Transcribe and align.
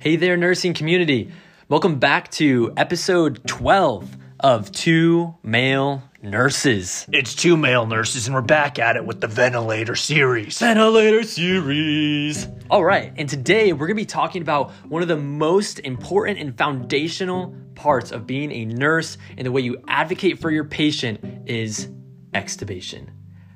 Hey 0.00 0.16
there, 0.16 0.38
nursing 0.38 0.72
community. 0.72 1.30
Welcome 1.68 1.98
back 1.98 2.30
to 2.30 2.72
episode 2.74 3.46
12 3.46 4.16
of 4.40 4.72
Two 4.72 5.34
Male 5.42 6.02
Nurses. 6.22 7.06
It's 7.12 7.34
two 7.34 7.54
male 7.54 7.84
nurses, 7.84 8.26
and 8.26 8.34
we're 8.34 8.40
back 8.40 8.78
at 8.78 8.96
it 8.96 9.04
with 9.04 9.20
the 9.20 9.26
ventilator 9.26 9.94
series. 9.94 10.58
Ventilator 10.58 11.22
series. 11.22 12.48
All 12.70 12.82
right, 12.82 13.12
and 13.18 13.28
today 13.28 13.74
we're 13.74 13.86
gonna 13.88 13.94
be 13.94 14.06
talking 14.06 14.40
about 14.40 14.70
one 14.88 15.02
of 15.02 15.08
the 15.08 15.18
most 15.18 15.80
important 15.80 16.38
and 16.38 16.56
foundational 16.56 17.54
parts 17.74 18.10
of 18.10 18.26
being 18.26 18.50
a 18.52 18.64
nurse 18.64 19.18
and 19.36 19.44
the 19.44 19.52
way 19.52 19.60
you 19.60 19.84
advocate 19.86 20.38
for 20.38 20.50
your 20.50 20.64
patient 20.64 21.22
is 21.46 21.90
extubation. 22.32 23.08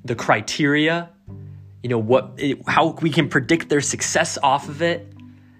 The 0.04 0.14
criteria, 0.14 1.08
you 1.82 1.88
know, 1.88 1.98
what, 1.98 2.34
it, 2.36 2.58
how 2.68 2.88
we 3.00 3.08
can 3.08 3.30
predict 3.30 3.70
their 3.70 3.80
success 3.80 4.36
off 4.42 4.68
of 4.68 4.82
it, 4.82 5.13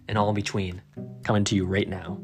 and 0.08 0.18
all 0.18 0.28
in 0.28 0.34
between. 0.34 0.82
Coming 1.22 1.44
to 1.44 1.56
you 1.56 1.64
right 1.66 1.88
now. 1.88 2.20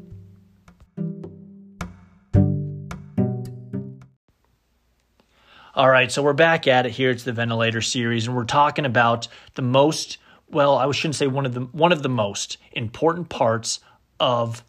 All 5.73 5.89
right, 5.89 6.11
so 6.11 6.21
we're 6.21 6.33
back 6.33 6.67
at 6.67 6.85
it 6.85 6.91
here. 6.91 7.11
It's 7.11 7.23
the 7.23 7.31
ventilator 7.31 7.81
series, 7.81 8.27
and 8.27 8.35
we're 8.35 8.43
talking 8.43 8.85
about 8.85 9.27
the 9.55 9.61
most 9.61 10.17
well, 10.51 10.77
I 10.77 10.91
shouldn't 10.91 11.15
say 11.15 11.27
one 11.27 11.45
of 11.45 11.53
the 11.53 11.61
one 11.61 11.91
of 11.91 12.03
the 12.03 12.09
most 12.09 12.57
important 12.73 13.29
parts 13.29 13.79
of 14.19 14.63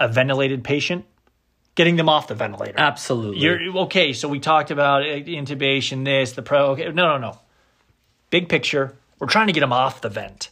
a 0.00 0.08
ventilated 0.08 0.62
patient, 0.62 1.04
getting 1.74 1.96
them 1.96 2.08
off 2.08 2.28
the 2.28 2.34
ventilator. 2.34 2.78
Absolutely. 2.78 3.40
You're 3.40 3.78
okay. 3.78 4.12
So 4.12 4.28
we 4.28 4.38
talked 4.38 4.70
about 4.70 5.02
uh, 5.02 5.06
intubation, 5.06 6.04
this, 6.04 6.32
the 6.32 6.42
pro. 6.42 6.70
Okay, 6.70 6.84
no, 6.84 7.18
no, 7.18 7.18
no. 7.18 7.38
Big 8.30 8.48
picture. 8.48 8.96
We're 9.18 9.26
trying 9.26 9.48
to 9.48 9.52
get 9.52 9.60
them 9.60 9.72
off 9.72 10.00
the 10.00 10.08
vent. 10.08 10.50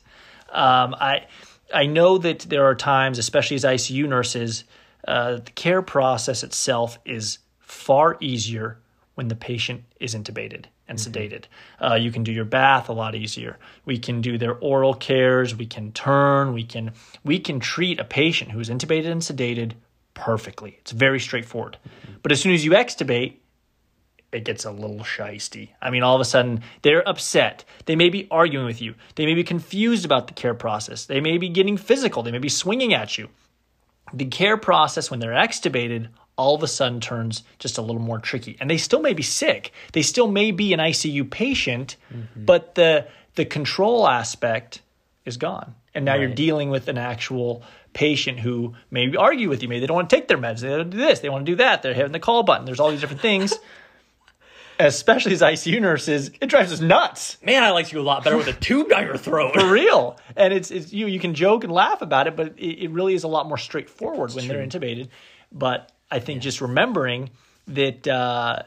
Um, 0.50 0.94
I 0.98 1.26
I 1.74 1.86
know 1.86 2.18
that 2.18 2.40
there 2.40 2.64
are 2.64 2.74
times, 2.74 3.18
especially 3.18 3.56
as 3.56 3.64
ICU 3.64 4.08
nurses, 4.08 4.64
uh, 5.06 5.36
the 5.36 5.50
care 5.52 5.82
process 5.82 6.42
itself 6.42 6.98
is 7.04 7.38
far 7.58 8.16
easier 8.20 8.78
when 9.14 9.28
the 9.28 9.34
patient 9.34 9.84
is 9.98 10.14
intubated 10.14 10.66
and 10.88 10.98
sedated. 10.98 11.44
Uh, 11.82 11.94
you 11.94 12.12
can 12.12 12.22
do 12.22 12.32
your 12.32 12.44
bath 12.44 12.88
a 12.88 12.92
lot 12.92 13.14
easier. 13.14 13.58
We 13.84 13.98
can 13.98 14.20
do 14.20 14.38
their 14.38 14.54
oral 14.54 14.94
cares. 14.94 15.54
We 15.54 15.66
can 15.66 15.92
turn. 15.92 16.52
We 16.52 16.64
can 16.64 16.92
we 17.24 17.38
can 17.38 17.60
treat 17.60 17.98
a 17.98 18.04
patient 18.04 18.52
who 18.52 18.60
is 18.60 18.68
intubated 18.68 19.10
and 19.10 19.20
sedated 19.20 19.72
perfectly. 20.14 20.76
It's 20.80 20.92
very 20.92 21.20
straightforward. 21.20 21.78
But 22.22 22.32
as 22.32 22.40
soon 22.40 22.52
as 22.52 22.64
you 22.64 22.72
extubate, 22.72 23.34
it 24.32 24.44
gets 24.44 24.64
a 24.64 24.70
little 24.70 25.00
shisty. 25.00 25.70
I 25.80 25.90
mean, 25.90 26.02
all 26.02 26.14
of 26.14 26.20
a 26.20 26.24
sudden 26.24 26.62
they're 26.82 27.08
upset. 27.08 27.64
They 27.86 27.96
may 27.96 28.10
be 28.10 28.28
arguing 28.30 28.66
with 28.66 28.82
you. 28.82 28.94
They 29.14 29.26
may 29.26 29.34
be 29.34 29.44
confused 29.44 30.04
about 30.04 30.26
the 30.26 30.34
care 30.34 30.54
process. 30.54 31.06
They 31.06 31.20
may 31.20 31.38
be 31.38 31.48
getting 31.48 31.76
physical. 31.76 32.22
They 32.22 32.32
may 32.32 32.38
be 32.38 32.48
swinging 32.48 32.94
at 32.94 33.16
you. 33.16 33.28
The 34.12 34.26
care 34.26 34.56
process 34.56 35.10
when 35.10 35.20
they're 35.20 35.32
extubated 35.32 36.08
all 36.36 36.54
of 36.54 36.62
a 36.62 36.68
sudden 36.68 37.00
turns 37.00 37.42
just 37.58 37.78
a 37.78 37.82
little 37.82 38.00
more 38.00 38.18
tricky. 38.18 38.56
And 38.60 38.70
they 38.70 38.76
still 38.76 39.00
may 39.00 39.14
be 39.14 39.22
sick. 39.22 39.72
They 39.92 40.02
still 40.02 40.30
may 40.30 40.50
be 40.50 40.72
an 40.72 40.80
ICU 40.80 41.30
patient, 41.30 41.96
mm-hmm. 42.12 42.44
but 42.44 42.74
the 42.74 43.06
the 43.34 43.44
control 43.44 44.08
aspect 44.08 44.80
is 45.24 45.36
gone. 45.36 45.74
And 45.94 46.04
now 46.04 46.14
you're 46.14 46.28
dealing 46.28 46.68
with 46.68 46.88
an 46.88 46.98
actual 46.98 47.62
patient 47.94 48.38
who 48.38 48.74
maybe 48.90 49.16
argue 49.16 49.48
with 49.48 49.62
you. 49.62 49.68
Maybe 49.68 49.80
they 49.80 49.86
don't 49.86 49.94
want 49.94 50.10
to 50.10 50.16
take 50.16 50.28
their 50.28 50.36
meds. 50.36 50.60
They 50.60 50.68
don't 50.68 50.90
do 50.90 50.98
this. 50.98 51.20
They 51.20 51.30
want 51.30 51.46
to 51.46 51.52
do 51.52 51.56
that. 51.56 51.82
They're 51.82 51.94
hitting 51.94 52.12
the 52.12 52.20
call 52.20 52.42
button. 52.42 52.66
There's 52.66 52.80
all 52.80 52.90
these 52.90 53.00
different 53.00 53.22
things. 53.22 53.54
Especially 54.78 55.32
as 55.32 55.42
ICU 55.42 55.80
nurses, 55.80 56.30
it 56.40 56.46
drives 56.46 56.72
us 56.72 56.80
nuts 56.80 57.38
Man, 57.42 57.62
I 57.62 57.70
like 57.70 57.92
you 57.92 58.00
a 58.00 58.02
lot 58.02 58.24
better 58.24 58.36
with 58.36 58.48
a 58.48 58.52
tube 58.52 58.88
down 58.88 59.04
your 59.04 59.16
throat. 59.16 59.54
for 59.60 59.70
real. 59.70 60.18
And 60.36 60.52
it's, 60.52 60.70
it's 60.70 60.92
you 60.92 61.06
you 61.06 61.18
can 61.18 61.34
joke 61.34 61.64
and 61.64 61.72
laugh 61.72 62.02
about 62.02 62.26
it, 62.26 62.36
but 62.36 62.58
it, 62.58 62.84
it 62.84 62.90
really 62.90 63.14
is 63.14 63.24
a 63.24 63.28
lot 63.28 63.46
more 63.48 63.58
straightforward 63.58 64.34
when 64.34 64.48
they're 64.48 64.64
intubated. 64.64 65.08
But 65.52 65.92
I 66.10 66.18
think 66.18 66.42
just 66.42 66.60
remembering 66.60 67.30
that, 67.68 68.06
uh, 68.06 68.62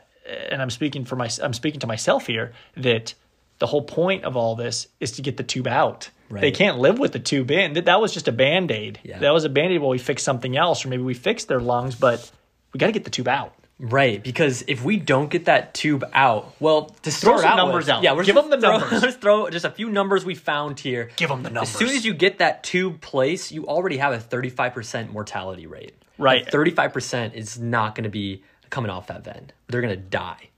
and 0.50 0.62
I'm 0.62 0.70
speaking 0.70 1.06
for 1.06 1.16
my 1.16 1.30
I'm 1.42 1.54
speaking 1.54 1.80
to 1.82 1.88
myself 1.88 2.28
here 2.28 2.54
that 2.78 3.14
the 3.60 3.68
whole 3.68 3.84
point 3.84 4.24
of 4.24 4.38
all 4.38 4.56
this 4.56 4.88
is 5.00 5.14
to 5.14 5.22
get 5.22 5.38
the 5.38 5.44
tube 5.44 5.68
out. 5.68 6.10
They 6.32 6.52
can't 6.52 6.78
live 6.78 7.00
with 7.00 7.12
the 7.12 7.20
tube 7.20 7.50
in. 7.50 7.74
That 7.74 7.86
that 7.86 8.00
was 8.00 8.14
just 8.14 8.28
a 8.28 8.32
band 8.32 8.72
aid. 8.72 9.00
Yeah. 9.04 9.20
That 9.20 9.34
was 9.34 9.46
a 9.46 9.50
band 9.50 9.74
aid 9.74 9.82
while 9.82 9.90
we 9.90 9.98
fix 9.98 10.22
something 10.24 10.56
else, 10.56 10.86
or 10.86 10.90
maybe 10.90 11.02
we 11.02 11.16
fixed 11.16 11.48
their 11.48 11.60
lungs, 11.60 11.96
but 11.96 12.32
we 12.72 12.78
got 12.78 12.88
to 12.88 12.92
get 12.92 13.04
the 13.04 13.10
tube 13.10 13.28
out. 13.28 13.54
Right, 13.82 14.22
because 14.22 14.66
if 14.68 14.84
we 14.84 14.98
don't 14.98 15.30
get 15.30 15.46
that 15.46 15.74
tube 15.74 16.04
out, 16.12 16.54
well, 16.60 16.88
to 17.04 17.12
start 17.12 17.40
some 17.40 17.52
out 17.52 17.56
numbers 17.56 17.86
with, 17.86 17.96
out. 17.96 18.04
yeah, 18.04 18.12
we're 18.12 18.26
Give 18.26 18.36
just 18.36 18.50
them 18.50 18.60
the 18.60 18.68
throw, 18.68 18.78
numbers. 18.78 19.02
Let's 19.04 19.16
throw 19.16 19.50
just 19.50 19.64
a 19.64 19.72
few 19.72 19.90
numbers 19.90 20.26
we 20.26 20.36
found 20.36 20.82
here. 20.82 21.12
Give 21.16 21.30
them 21.30 21.44
the 21.44 21.50
numbers. 21.50 21.70
As 21.70 21.76
soon 21.76 21.90
as 21.90 22.06
you 22.06 22.14
get 22.14 22.40
that 22.40 22.64
tube 22.64 23.00
place, 23.00 23.54
you 23.54 23.68
already 23.68 23.96
have 23.98 24.12
a 24.12 24.20
thirty-five 24.20 24.74
percent 24.74 25.14
mortality 25.14 25.66
rate. 25.66 25.94
Right. 26.18 26.46
thirty-five 26.46 26.92
percent 26.92 27.36
is 27.36 27.58
not 27.58 27.96
going 27.96 28.04
to 28.04 28.10
be 28.10 28.44
coming 28.70 28.92
off 28.92 29.08
that 29.08 29.24
vent. 29.24 29.54
They're 29.68 29.82
going 29.82 29.96
to 29.96 30.02
die. 30.02 30.50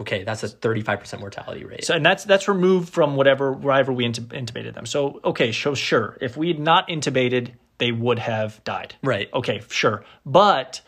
Okay, 0.00 0.24
that's 0.24 0.42
a 0.42 0.48
thirty-five 0.48 1.00
percent 1.00 1.20
mortality 1.20 1.64
rate. 1.66 1.84
So, 1.84 1.94
and 1.94 2.06
that's 2.06 2.24
that's 2.24 2.48
removed 2.48 2.88
from 2.88 3.14
whatever 3.14 3.52
wherever 3.52 3.92
we 3.92 4.06
intubated 4.08 4.72
them. 4.72 4.86
So, 4.86 5.20
okay, 5.22 5.52
so 5.52 5.74
sure, 5.74 6.16
if 6.22 6.34
we 6.34 6.48
had 6.48 6.58
not 6.58 6.88
intubated, 6.88 7.50
they 7.76 7.92
would 7.92 8.18
have 8.20 8.64
died. 8.64 8.94
Right. 9.02 9.28
Okay, 9.34 9.60
sure, 9.68 10.02
but 10.24 10.80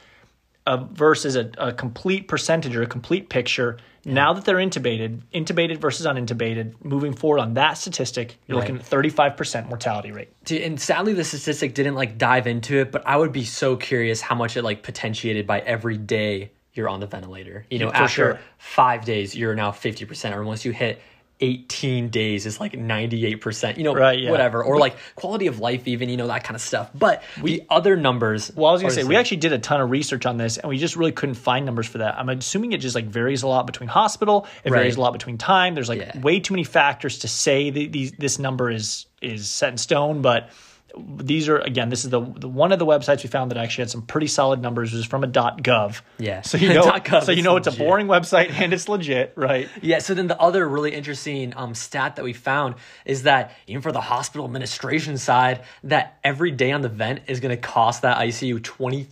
uh, 0.67 0.77
versus 0.93 1.37
a, 1.37 1.51
a 1.59 1.73
complete 1.73 2.29
percentage 2.29 2.75
or 2.77 2.83
a 2.83 2.87
complete 2.87 3.29
picture. 3.29 3.79
Now 4.05 4.33
that 4.33 4.45
they're 4.45 4.57
intubated, 4.57 5.21
intubated 5.33 5.79
versus 5.79 6.07
unintubated, 6.07 6.75
moving 6.85 7.13
forward 7.15 7.39
on 7.39 7.55
that 7.55 7.75
statistic, 7.79 8.37
you're 8.47 8.59
Right. 8.59 8.65
looking 8.65 8.77
at 8.81 8.85
thirty 8.87 9.11
five 9.11 9.37
percent 9.37 9.69
mortality 9.69 10.11
rate. 10.11 10.29
Dude, 10.45 10.63
and 10.63 10.81
sadly 10.81 11.13
the 11.13 11.23
statistic 11.25 11.75
didn't 11.75 11.95
like 11.95 12.19
dive 12.19 12.47
into 12.49 12.79
it 12.79 12.91
but 12.91 13.07
i 13.07 13.17
would 13.17 13.33
be 13.33 13.45
so 13.45 13.77
curious 13.77 14.21
how 14.21 14.35
much 14.35 14.57
it 14.57 14.63
like 14.63 14.83
potentiated 14.83 15.47
by 15.47 15.61
every 15.61 15.97
day 15.97 16.51
you're 16.75 16.89
on 16.89 16.99
the 17.01 17.07
ventilator 17.07 17.65
you 17.71 17.79
know 17.79 17.91
for 17.91 17.97
after 17.97 18.09
sure. 18.09 18.41
five 18.59 19.05
days 19.05 19.37
you're 19.37 19.55
now 19.55 19.71
50% 19.71 20.35
or 20.35 20.43
once 20.45 20.65
you 20.65 20.73
hit 20.73 21.01
18 21.43 22.09
days 22.09 22.47
is 22.47 22.61
like 22.61 22.73
98% 22.73 23.77
you 23.77 23.85
know 23.85 23.95
Right, 23.95 24.19
yeah. 24.21 24.31
whatever 24.31 24.63
or 24.65 24.79
like 24.79 24.97
quality 25.17 25.49
of 25.49 25.59
life 25.59 25.87
even 25.87 26.09
you 26.09 26.17
know 26.17 26.29
that 26.29 26.45
kind 26.45 26.55
of 26.55 26.61
stuff 26.63 26.91
but 26.95 27.23
the 27.43 27.63
other 27.69 27.97
numbers 27.97 28.51
Well, 28.55 28.71
I 28.71 28.73
was 28.73 28.81
gonna 28.83 28.95
say 28.95 29.03
the 29.03 29.09
we 29.09 29.17
actually 29.17 29.39
did 29.39 29.53
a 29.53 29.59
ton 29.59 29.81
of 29.81 29.91
research 29.91 30.25
on 30.25 30.37
this, 30.37 30.57
and 30.57 30.69
we 30.69 30.79
just 30.79 30.97
really 30.97 31.13
couldn't 31.13 31.35
find 31.35 31.67
numbers 31.67 31.87
for 31.87 31.99
that. 31.99 32.19
I'm 32.19 32.29
assuming 32.29 32.73
it 32.73 32.79
just 32.79 32.95
like 32.95 33.07
varies 33.07 33.43
a 33.43 33.49
lot 33.49 33.67
between 33.67 33.89
hospital. 33.89 34.47
It 34.65 34.71
varies 34.71 34.97
a 34.97 35.01
lot 35.01 35.13
between 35.13 35.37
time. 35.39 35.75
There's 35.75 35.89
like 35.89 35.99
Yeah. 36.01 36.21
way 36.21 36.39
too 36.41 36.55
many 36.55 36.65
factors 36.65 37.19
to 37.21 37.29
say 37.29 37.71
that 37.71 37.93
these 37.93 38.13
this 38.13 38.39
number 38.39 38.71
is 38.71 39.07
is 39.21 39.49
set 39.51 39.71
in 39.73 39.79
stone. 39.79 40.23
But 40.23 40.51
these 40.97 41.49
are 41.49 41.59
again, 41.59 41.89
this 41.89 42.05
is 42.05 42.11
the, 42.11 42.21
the 42.21 42.49
one 42.49 42.73
of 42.73 42.79
the 42.79 42.87
websites 42.87 43.23
we 43.23 43.29
found 43.29 43.51
that 43.51 43.59
actually 43.59 43.83
had 43.83 43.91
some 43.91 44.03
pretty 44.03 44.27
solid 44.27 44.61
numbers. 44.61 44.93
It 44.93 44.97
was 44.97 45.07
from 45.07 45.25
a 45.25 45.29
.gov. 45.29 46.01
Yeah. 46.19 46.43
So 46.43 46.59
you 46.59 46.73
know, 46.73 46.83
.gov 46.91 47.25
so 47.25 47.33
you 47.33 47.43
know 47.43 47.57
it's 47.57 47.67
a 47.67 47.73
boring 47.73 48.07
website 48.07 48.51
and 48.61 48.73
it's 48.73 48.89
legit, 48.89 49.33
right? 49.37 49.69
Yeah, 49.81 49.99
so 49.99 50.15
then 50.15 50.27
the 50.27 50.41
other 50.41 50.69
really 50.69 50.95
interesting 50.95 51.55
um, 51.57 51.75
stat 51.75 52.17
that 52.17 52.25
we 52.25 52.33
found 52.33 52.75
is 53.05 53.25
that 53.25 53.53
even 53.67 53.83
for 53.83 53.93
the 53.93 54.01
hospital 54.01 54.45
administration 54.45 55.19
side, 55.19 55.65
that 55.85 56.19
every 56.25 56.51
day 56.51 56.73
on 56.73 56.83
the 56.83 56.89
vent 56.89 57.23
is 57.29 57.41
going 57.41 57.55
to 57.55 57.61
cost 57.61 58.03
that 58.03 58.19
ICU 58.19 58.63
twenty 58.63 59.05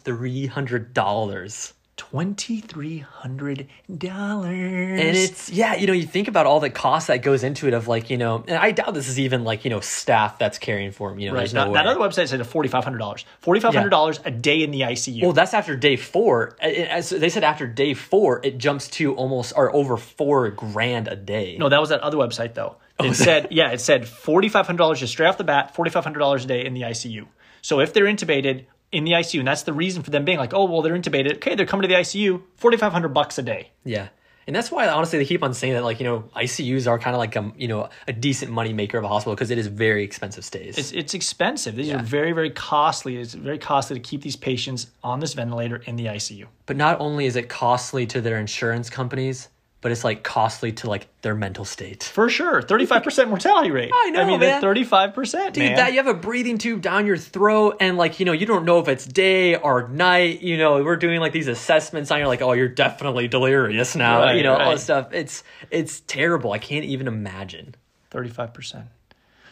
three 2.01 2.19
hundred 2.19 2.29
dollars. 2.29 2.37
Twenty 2.37 2.61
three 2.61 2.99
hundred 2.99 3.69
dollars. 4.09 5.01
And 5.01 5.17
it's 5.17 5.51
yeah, 5.51 5.75
you 5.75 5.87
know, 5.87 5.93
you 5.93 6.07
think 6.07 6.29
about 6.29 6.47
all 6.47 6.61
the 6.61 6.71
cost 6.71 7.09
that 7.09 7.23
goes 7.23 7.45
into 7.45 7.69
it 7.69 7.75
of 7.75 7.89
like, 7.89 8.11
you 8.11 8.17
know, 8.17 8.45
and 8.47 8.57
I 8.57 8.71
doubt 8.73 8.95
this 8.95 9.09
is 9.09 9.19
even 9.19 9.45
like, 9.45 9.65
you 9.65 9.71
know, 9.71 9.81
staff 9.81 10.39
that's 10.39 10.59
caring 10.59 10.93
for 10.93 11.13
him, 11.13 11.19
you 11.19 11.29
know, 11.29 11.35
right. 11.35 11.51
That, 11.51 11.67
no 11.69 11.73
that 11.75 11.87
other 11.87 12.01
website 12.01 12.29
said 12.29 12.45
forty 12.47 12.69
five 12.69 12.85
hundred 12.85 12.99
dollars. 12.99 13.25
Forty 13.41 13.61
five 13.61 13.75
hundred 13.75 13.91
dollars 13.91 14.21
a 14.25 14.31
day 14.31 14.63
in 14.63 14.71
the 14.71 14.81
ICU. 14.83 15.23
well, 15.23 15.33
that's 15.33 15.55
after 15.55 15.77
day 15.77 15.97
four. 15.97 16.57
As 16.61 17.11
they 17.11 17.29
said, 17.29 17.45
after 17.45 17.67
day 17.67 17.95
four, 17.95 18.41
it 18.45 18.59
jumps 18.59 18.89
to 18.89 19.15
almost 19.15 19.53
or 19.57 19.75
over 19.75 19.97
four 19.97 20.51
grand 20.51 21.09
a 21.09 21.17
day. 21.17 21.57
No, 21.59 21.69
that 21.69 21.81
was 21.81 21.91
that 21.91 22.01
other 22.01 22.17
website 22.17 22.55
though. 22.55 22.77
Oh, 22.99 23.07
It 23.07 23.15
said, 23.15 23.49
yeah, 23.51 23.71
it 23.71 23.81
said 23.81 24.07
forty 24.07 24.49
five 24.49 24.67
hundred 24.67 24.79
dollars 24.79 25.01
just 25.01 25.13
straight 25.13 25.27
off 25.29 25.39
the 25.39 25.45
bat, 25.45 25.75
forty 25.75 25.91
five 25.91 26.05
hundred 26.05 26.21
dollars 26.21 26.45
a 26.45 26.49
day 26.49 26.65
in 26.65 26.75
the 26.75 26.83
ICU. 26.83 27.27
So 27.63 27.81
if 27.81 27.93
they're 27.93 28.07
intubated 28.07 28.65
in 28.93 29.05
the 29.05 29.13
ICU, 29.13 29.39
and 29.41 29.49
that's 29.49 29.63
the 29.63 29.73
reason 29.73 30.03
for 30.03 30.11
them 30.11 30.25
being 30.25 30.39
like, 30.39 30.53
oh 30.55 30.65
well, 30.65 30.83
they're 30.83 30.97
intubated. 30.99 31.37
Okay, 31.37 31.55
they're 31.55 31.67
coming 31.67 31.83
to 31.83 31.89
the 31.89 31.95
ICU, 32.01 32.43
forty 32.57 32.77
five 32.77 32.93
hundred 32.93 33.09
bucks 33.15 33.39
a 33.39 33.43
day. 33.43 33.71
Yeah. 33.85 34.09
And 34.47 34.57
that's 34.57 34.71
why 34.73 34.89
honestly 34.89 35.19
they 35.21 35.27
keep 35.27 35.45
on 35.45 35.55
saying 35.55 35.75
that 35.75 35.85
like, 35.85 36.01
you 36.01 36.05
know, 36.07 36.25
ICUs 36.35 36.89
are 36.89 36.99
kind 36.99 37.15
of 37.15 37.19
like 37.19 37.37
a, 37.37 37.53
you 37.57 37.69
know, 37.69 37.89
a 38.09 38.13
decent 38.13 38.51
money 38.51 38.73
maker 38.73 38.99
of 38.99 39.05
a 39.05 39.09
hospital 39.09 39.35
because 39.37 39.53
it 39.53 39.59
is 39.59 39.69
very 39.69 40.03
expensive 40.03 40.45
stays. 40.45 40.77
It's, 40.77 40.91
it's 40.93 41.15
expensive. 41.15 41.77
These 41.77 41.89
Yeah. 41.89 42.01
are 42.01 42.03
very 42.03 42.33
very 42.33 42.51
costly. 42.51 43.17
It's 43.19 43.35
very 43.35 43.59
costly 43.59 43.95
to 43.95 44.01
keep 44.01 44.23
these 44.23 44.35
patients 44.37 44.89
on 45.05 45.21
this 45.21 45.35
ventilator 45.35 45.77
in 45.87 45.95
the 45.95 46.07
ICU. 46.07 46.47
but 46.67 46.77
not 46.77 46.99
only 47.01 47.27
is 47.27 47.37
it 47.37 47.49
costly 47.49 48.07
to 48.07 48.21
their 48.21 48.39
insurance 48.39 48.91
companies, 48.91 49.49
but 49.81 49.93
it's 49.93 50.05
like 50.05 50.23
costly 50.23 50.73
to 50.73 50.89
like 50.89 51.09
their 51.23 51.35
mental 51.35 51.65
state. 51.65 52.03
For 52.03 52.29
sure, 52.29 52.61
thirty 52.63 52.87
five 52.87 53.03
percent 53.03 53.29
mortality 53.29 53.71
rate. 53.71 53.91
I 53.95 54.11
know, 54.11 54.23
I 54.23 54.25
mean, 54.27 54.41
man. 54.41 54.61
thirty 54.61 54.85
five 54.85 55.15
percent, 55.15 55.55
Dude, 55.55 55.65
man. 55.65 55.77
that 55.77 55.93
you 55.93 55.99
have 55.99 56.07
a 56.07 56.15
breathing 56.15 56.59
tube 56.59 56.83
down 56.83 57.07
your 57.07 57.17
throat, 57.17 57.77
and 57.81 57.97
like 57.97 58.21
you 58.21 58.27
know, 58.27 58.33
you 58.33 58.47
don't 58.47 58.65
know 58.65 58.79
if 58.79 58.89
it's 58.89 59.07
day 59.07 59.57
or 59.57 59.89
night. 59.89 60.43
You 60.43 60.59
know, 60.59 60.83
we're 60.83 60.97
doing 60.97 61.21
like 61.21 61.33
these 61.33 61.49
assessments 61.49 62.11
on 62.11 62.19
you're 62.19 62.29
like, 62.29 62.43
oh, 62.43 62.53
you're 62.53 62.69
definitely 62.69 63.29
delirious 63.29 63.97
now. 63.97 64.21
Right, 64.21 64.37
you 64.37 64.43
know, 64.43 64.57
all 64.57 64.73
this 64.73 64.85
stuff. 64.85 65.13
It's 65.13 65.43
it's 65.71 66.01
terrible. 66.01 66.53
I 66.53 66.59
can't 66.59 66.85
even 66.85 67.09
imagine. 67.09 67.75
Thirty 68.11 68.31
five 68.31 68.53
percent. 68.53 68.87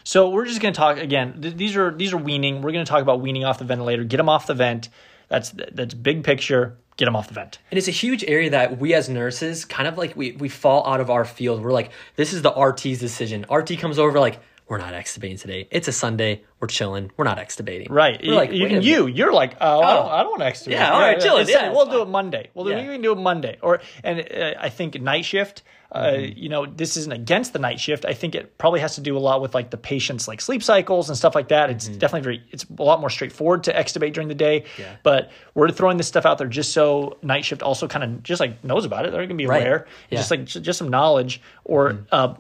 So 0.05 0.31
we're 0.31 0.47
just 0.47 0.63
going 0.63 0.73
to 0.73 0.79
talk 0.79 0.97
again. 0.97 1.43
Th- 1.43 1.55
these 1.55 1.77
are 1.77 1.91
these 1.91 2.15
are 2.15 2.17
weaning. 2.17 2.63
We're 2.63 2.73
going 2.73 2.85
to 2.85 2.89
talk 2.89 3.03
about 3.03 3.21
weaning 3.21 3.45
off 3.45 3.59
the 3.59 3.67
ventilator. 3.67 4.05
Get 4.05 4.17
them 4.17 4.29
off 4.29 4.47
the 4.47 4.55
vent. 4.55 4.89
That's 5.29 5.51
that's 5.51 5.95
big 5.95 6.25
picture. 6.25 6.79
Get 6.97 7.05
them 7.05 7.15
off 7.15 7.29
the 7.29 7.35
vent. 7.35 7.59
And 7.71 7.79
it's 7.79 7.87
a 7.87 7.93
huge 7.93 8.25
area 8.25 8.51
that 8.51 8.79
we 8.79 8.93
as 8.93 9.09
nurses 9.09 9.65
kind 9.65 9.87
of 9.87 9.97
like 9.97 10.17
we, 10.17 10.33
we 10.33 10.49
fall 10.49 10.85
out 10.85 11.01
of 11.01 11.11
our 11.11 11.25
field. 11.25 11.63
We're 11.63 11.73
like, 11.73 11.93
this 12.17 12.33
is 12.33 12.43
the 12.43 12.51
RT's 12.51 12.99
decision. 12.99 13.47
RT 13.49 13.79
comes 13.79 14.01
over 14.01 14.19
like, 14.19 14.41
we're 14.69 14.79
not 14.79 14.93
extubating 14.93 15.41
today. 15.41 15.67
It's 15.71 15.89
a 15.89 15.93
Sunday. 15.93 16.43
We're 16.61 16.69
chilling. 16.69 17.11
We're 17.17 17.25
not 17.25 17.39
extubating. 17.39 17.89
Right. 17.91 18.21
We're 18.23 18.35
like, 18.35 18.53
you, 18.53 18.67
a 18.67 18.81
you, 18.81 19.07
you're 19.07 19.33
like, 19.33 19.57
oh, 19.61 19.81
I 19.81 19.95
don't, 19.95 20.09
I 20.11 20.23
don't 20.25 20.39
want 20.41 20.43
to 20.43 20.47
extubate. 20.71 20.73
Yeah, 20.73 20.93
all 20.93 21.01
right, 21.01 21.21
chill 21.21 21.37
it's 21.39 21.51
Yeah, 21.51 21.71
we'll 21.71 21.87
do 21.87 22.03
it 22.03 22.09
Monday. 22.09 22.51
We'll 22.55 22.65
do, 22.65 22.73
Yeah. 22.73 22.79
we 22.87 22.95
can 22.95 23.01
do 23.03 23.13
it 23.13 23.19
Monday. 23.19 23.59
Or 23.63 23.81
and 24.05 24.21
uh, 24.21 24.55
I 24.61 24.69
think 24.69 25.01
night 25.01 25.25
shift. 25.25 25.63
Uh, 25.91 26.09
Mm-hmm. 26.09 26.39
You 26.39 26.49
know, 26.51 26.67
this 26.67 26.99
isn't 26.99 27.13
against 27.15 27.55
the 27.55 27.59
night 27.59 27.81
shift. 27.81 28.05
I 28.05 28.13
think 28.13 28.35
it 28.35 28.59
probably 28.59 28.81
has 28.81 28.97
to 28.97 29.01
do 29.01 29.17
a 29.17 29.19
lot 29.21 29.41
with 29.41 29.55
like 29.55 29.71
the 29.71 29.79
patient's 29.79 30.29
like 30.29 30.43
sleep 30.43 30.63
cycles 30.63 31.09
and 31.09 31.17
stuff 31.17 31.35
like 31.35 31.49
that. 31.49 31.71
It's 31.71 31.89
definitely 31.89 32.21
very. 32.25 32.43
It's 32.51 32.67
a 32.79 32.83
lot 32.83 33.01
more 33.01 33.09
straightforward 33.09 33.65
to 33.65 33.73
extubate 33.73 34.13
during 34.13 34.29
the 34.29 34.35
day. 34.35 34.61
Mm-hmm. 34.61 34.83
Yeah. 34.83 34.97
But 35.03 35.31
we're 35.55 35.71
throwing 35.71 35.97
this 35.97 36.07
stuff 36.07 36.27
out 36.27 36.37
there 36.37 36.47
just 36.47 36.73
so 36.75 37.17
night 37.23 37.47
shift 37.47 37.63
also 37.63 37.89
kind 37.89 38.05
of 38.05 38.23
just 38.23 38.39
like 38.39 38.63
knows 38.63 38.85
about 38.85 39.07
it. 39.07 39.13
They're 39.13 39.21
going 39.21 39.31
to 39.31 39.35
be 39.37 39.47
Right. 39.47 39.63
aware. 39.63 39.87
Yeah. 40.11 40.19
Just 40.19 40.31
like 40.31 40.45
j- 40.45 40.61
just 40.61 40.79
some 40.79 40.89
knowledge 40.91 41.41
or. 41.65 42.05
Uh, 42.13 42.15
uh, 42.17 42.35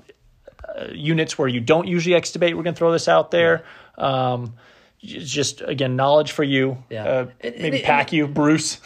units 0.92 1.38
where 1.38 1.48
you 1.48 1.60
don't 1.60 1.86
usually 1.88 2.14
extubate. 2.20 2.54
We're 2.54 2.62
going 2.62 2.75
to 2.75 2.78
throw 2.78 2.92
this 2.92 3.08
out 3.08 3.30
there. 3.30 3.64
Um, 3.96 4.54
j- 5.02 5.20
just 5.20 5.60
again, 5.60 5.96
knowledge 5.96 6.32
for 6.32 6.44
you. 6.44 6.78
Yeah. 6.90 7.04
Uh, 7.04 7.26
And- 7.40 7.54
and 7.54 7.62
maybe 7.62 7.80
PACU, 7.80 8.32
Bruce. 8.32 8.75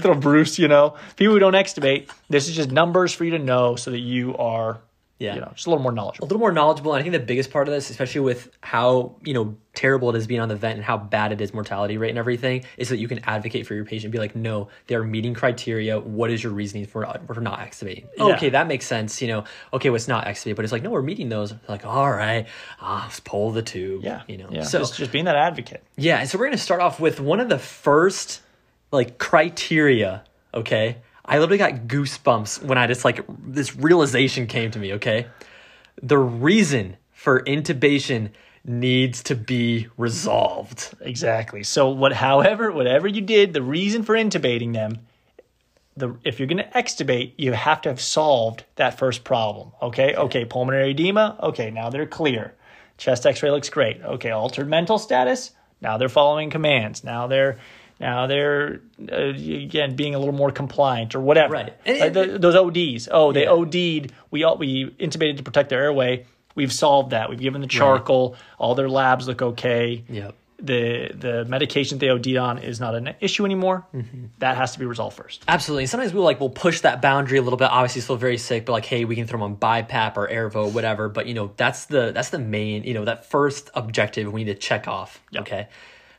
throw 0.00 0.14
Bruce. 0.14 0.58
You 0.58 0.68
know, 0.68 0.96
people 1.16 1.34
who 1.34 1.40
don't 1.40 1.54
extubate. 1.54 2.08
This 2.28 2.48
is 2.48 2.56
just 2.56 2.70
numbers 2.70 3.12
for 3.12 3.24
you 3.24 3.32
to 3.32 3.38
know 3.38 3.76
so 3.76 3.90
that 3.90 3.98
you 4.00 4.36
are, 4.36 4.78
Yeah. 5.22 5.34
you 5.36 5.40
know, 5.40 5.52
just 5.54 5.66
a 5.66 5.70
little 5.70 5.82
more 5.82 5.92
knowledgeable. 5.92 6.26
a 6.26 6.28
little 6.28 6.40
more 6.40 6.52
knowledgeable. 6.52 6.92
And 6.94 7.00
I 7.00 7.02
think 7.02 7.12
the 7.12 7.20
biggest 7.26 7.50
part 7.50 7.68
of 7.68 7.74
this, 7.74 7.90
especially 7.90 8.22
with 8.22 8.50
how 8.60 9.16
you 9.24 9.34
know 9.34 9.56
terrible 9.74 10.10
it 10.10 10.16
is 10.16 10.26
being 10.26 10.40
on 10.40 10.48
the 10.48 10.56
vent 10.56 10.76
and 10.76 10.84
how 10.84 10.98
bad 10.98 11.32
it 11.32 11.40
is 11.40 11.54
mortality 11.54 11.96
rate 11.96 12.10
and 12.10 12.18
everything, 12.18 12.64
is 12.76 12.90
that 12.90 12.98
you 12.98 13.08
can 13.08 13.20
advocate 13.20 13.66
for 13.66 13.74
your 13.74 13.84
patient. 13.84 14.12
Be 14.12 14.18
like, 14.18 14.36
no, 14.36 14.68
they're 14.88 15.04
meeting 15.04 15.32
criteria. 15.32 15.98
What 15.98 16.30
is 16.30 16.42
your 16.42 16.52
reasoning 16.52 16.86
for 16.86 17.06
for 17.32 17.40
not 17.40 17.60
extubating? 17.60 18.06
Yeah. 18.16 18.34
Okay, 18.34 18.50
that 18.50 18.66
makes 18.66 18.84
sense. 18.86 19.22
You 19.22 19.28
know, 19.28 19.44
okay, 19.72 19.90
what's 19.90 20.08
not 20.08 20.26
extubate? 20.26 20.56
But 20.56 20.64
it's 20.64 20.72
like, 20.72 20.82
no, 20.82 20.90
we're 20.90 21.02
meeting 21.02 21.28
those. 21.28 21.54
Like, 21.68 21.86
all 21.86 22.10
right, 22.10 22.46
ah, 22.80 23.04
let's 23.06 23.20
pull 23.20 23.52
the 23.52 23.62
tube. 23.62 24.02
Yeah, 24.04 24.22
you 24.26 24.38
know. 24.38 24.48
Yeah. 24.50 24.64
So 24.64 24.80
just, 24.80 24.96
just 24.96 25.12
being 25.12 25.26
that 25.26 25.36
advocate. 25.36 25.82
yeah, 25.96 26.18
and 26.18 26.28
so 26.28 26.36
we're 26.38 26.46
gonna 26.46 26.58
start 26.58 26.80
off 26.80 26.98
with 27.00 27.20
one 27.20 27.40
of 27.40 27.48
the 27.48 27.58
first 27.58 28.40
like 28.90 29.18
criteria. 29.18 30.24
Okay, 30.54 30.98
I 31.32 31.38
literally 31.38 31.56
got 31.56 31.88
goosebumps 31.88 32.62
when 32.62 32.76
I 32.76 32.86
just 32.86 33.06
like 33.06 33.24
this 33.42 33.74
realization 33.74 34.46
came 34.46 34.70
to 34.70 34.78
me. 34.78 34.92
Okay, 34.92 35.28
the 36.02 36.18
reason 36.18 36.98
for 37.10 37.40
intubation 37.44 38.32
needs 38.66 39.22
to 39.22 39.34
be 39.34 39.88
resolved. 39.96 40.94
Exactly. 41.00 41.62
So 41.62 41.88
what, 41.88 42.12
however, 42.12 42.70
whatever 42.70 43.08
you 43.08 43.22
did, 43.22 43.54
the 43.54 43.62
reason 43.62 44.02
for 44.02 44.14
intubating 44.14 44.74
them, 44.74 44.98
the 45.96 46.14
if 46.22 46.38
you're 46.38 46.48
going 46.48 46.58
to 46.58 46.70
extubate, 46.70 47.32
you 47.38 47.52
have 47.52 47.80
to 47.80 47.88
have 47.88 48.00
solved 48.00 48.64
that 48.76 48.98
first 48.98 49.24
problem. 49.24 49.72
Okay. 49.80 50.14
Okay. 50.14 50.44
Pulmonary 50.44 50.90
edema. 50.90 51.38
Okay. 51.42 51.70
Now 51.70 51.88
they're 51.88 52.04
clear. 52.04 52.52
Chest 52.98 53.24
X-ray 53.24 53.50
looks 53.50 53.70
great. 53.70 54.02
Okay. 54.02 54.32
Altered 54.32 54.68
mental 54.68 54.98
status. 54.98 55.52
Now 55.80 55.96
they're 55.96 56.10
following 56.10 56.50
commands. 56.50 57.02
Now 57.02 57.26
they're 57.26 57.56
now 58.02 58.26
they're 58.26 58.80
uh, 59.10 59.16
again 59.16 59.96
being 59.96 60.14
a 60.14 60.18
little 60.18 60.34
more 60.34 60.50
compliant 60.50 61.14
or 61.14 61.20
whatever. 61.20 61.54
Right. 61.54 61.72
Like 61.86 62.12
the- 62.12 62.38
those 62.38 62.54
ODs. 62.56 63.08
Oh, 63.10 63.32
they 63.32 63.44
Yeah. 63.44 63.50
OD'd. 63.52 64.12
We 64.30 64.44
all 64.44 64.58
we 64.58 64.90
intubated 64.98 65.38
to 65.38 65.42
protect 65.42 65.70
their 65.70 65.82
airway. 65.82 66.26
We've 66.54 66.72
solved 66.72 67.10
that. 67.12 67.30
We've 67.30 67.40
given 67.40 67.62
the 67.62 67.66
charcoal. 67.66 68.36
All 68.58 68.74
their 68.74 68.88
labs 68.90 69.26
look 69.26 69.40
okay 69.40 70.04
Yep. 70.08 70.34
the 70.58 71.10
the 71.14 71.44
medication 71.46 71.98
they 71.98 72.10
OD'd 72.10 72.36
on 72.36 72.58
is 72.58 72.78
not 72.78 72.94
an 72.94 73.14
issue 73.20 73.44
anymore. 73.46 73.86
Mm-hmm. 73.94 74.26
That 74.38 74.56
has 74.58 74.72
to 74.74 74.78
be 74.78 74.84
resolved 74.84 75.16
first. 75.16 75.42
Absolutely. 75.48 75.86
Sometimes 75.86 76.12
we'll 76.12 76.24
like 76.24 76.40
we'll 76.40 76.50
push 76.50 76.80
that 76.82 77.00
boundary 77.00 77.38
a 77.38 77.42
little 77.42 77.56
bit. 77.56 77.70
Obviously, 77.70 78.02
still 78.02 78.16
very 78.16 78.36
sick, 78.38 78.66
but 78.66 78.72
like, 78.72 78.84
hey, 78.84 79.04
we 79.06 79.16
can 79.16 79.26
throw 79.26 79.38
them 79.40 79.44
on 79.44 79.56
BiPAP 79.56 80.16
or 80.16 80.28
Airvo, 80.28 80.70
whatever. 80.72 81.08
But 81.08 81.26
you 81.26 81.34
know, 81.34 81.52
that's 81.56 81.86
the 81.86 82.12
that's 82.12 82.28
the 82.30 82.38
main 82.38 82.84
you 82.84 82.94
know 82.94 83.04
that 83.06 83.24
first 83.26 83.70
objective 83.74 84.30
we 84.32 84.44
need 84.44 84.52
to 84.52 84.58
check 84.58 84.86
off. 84.88 85.20
Okay. 85.34 85.68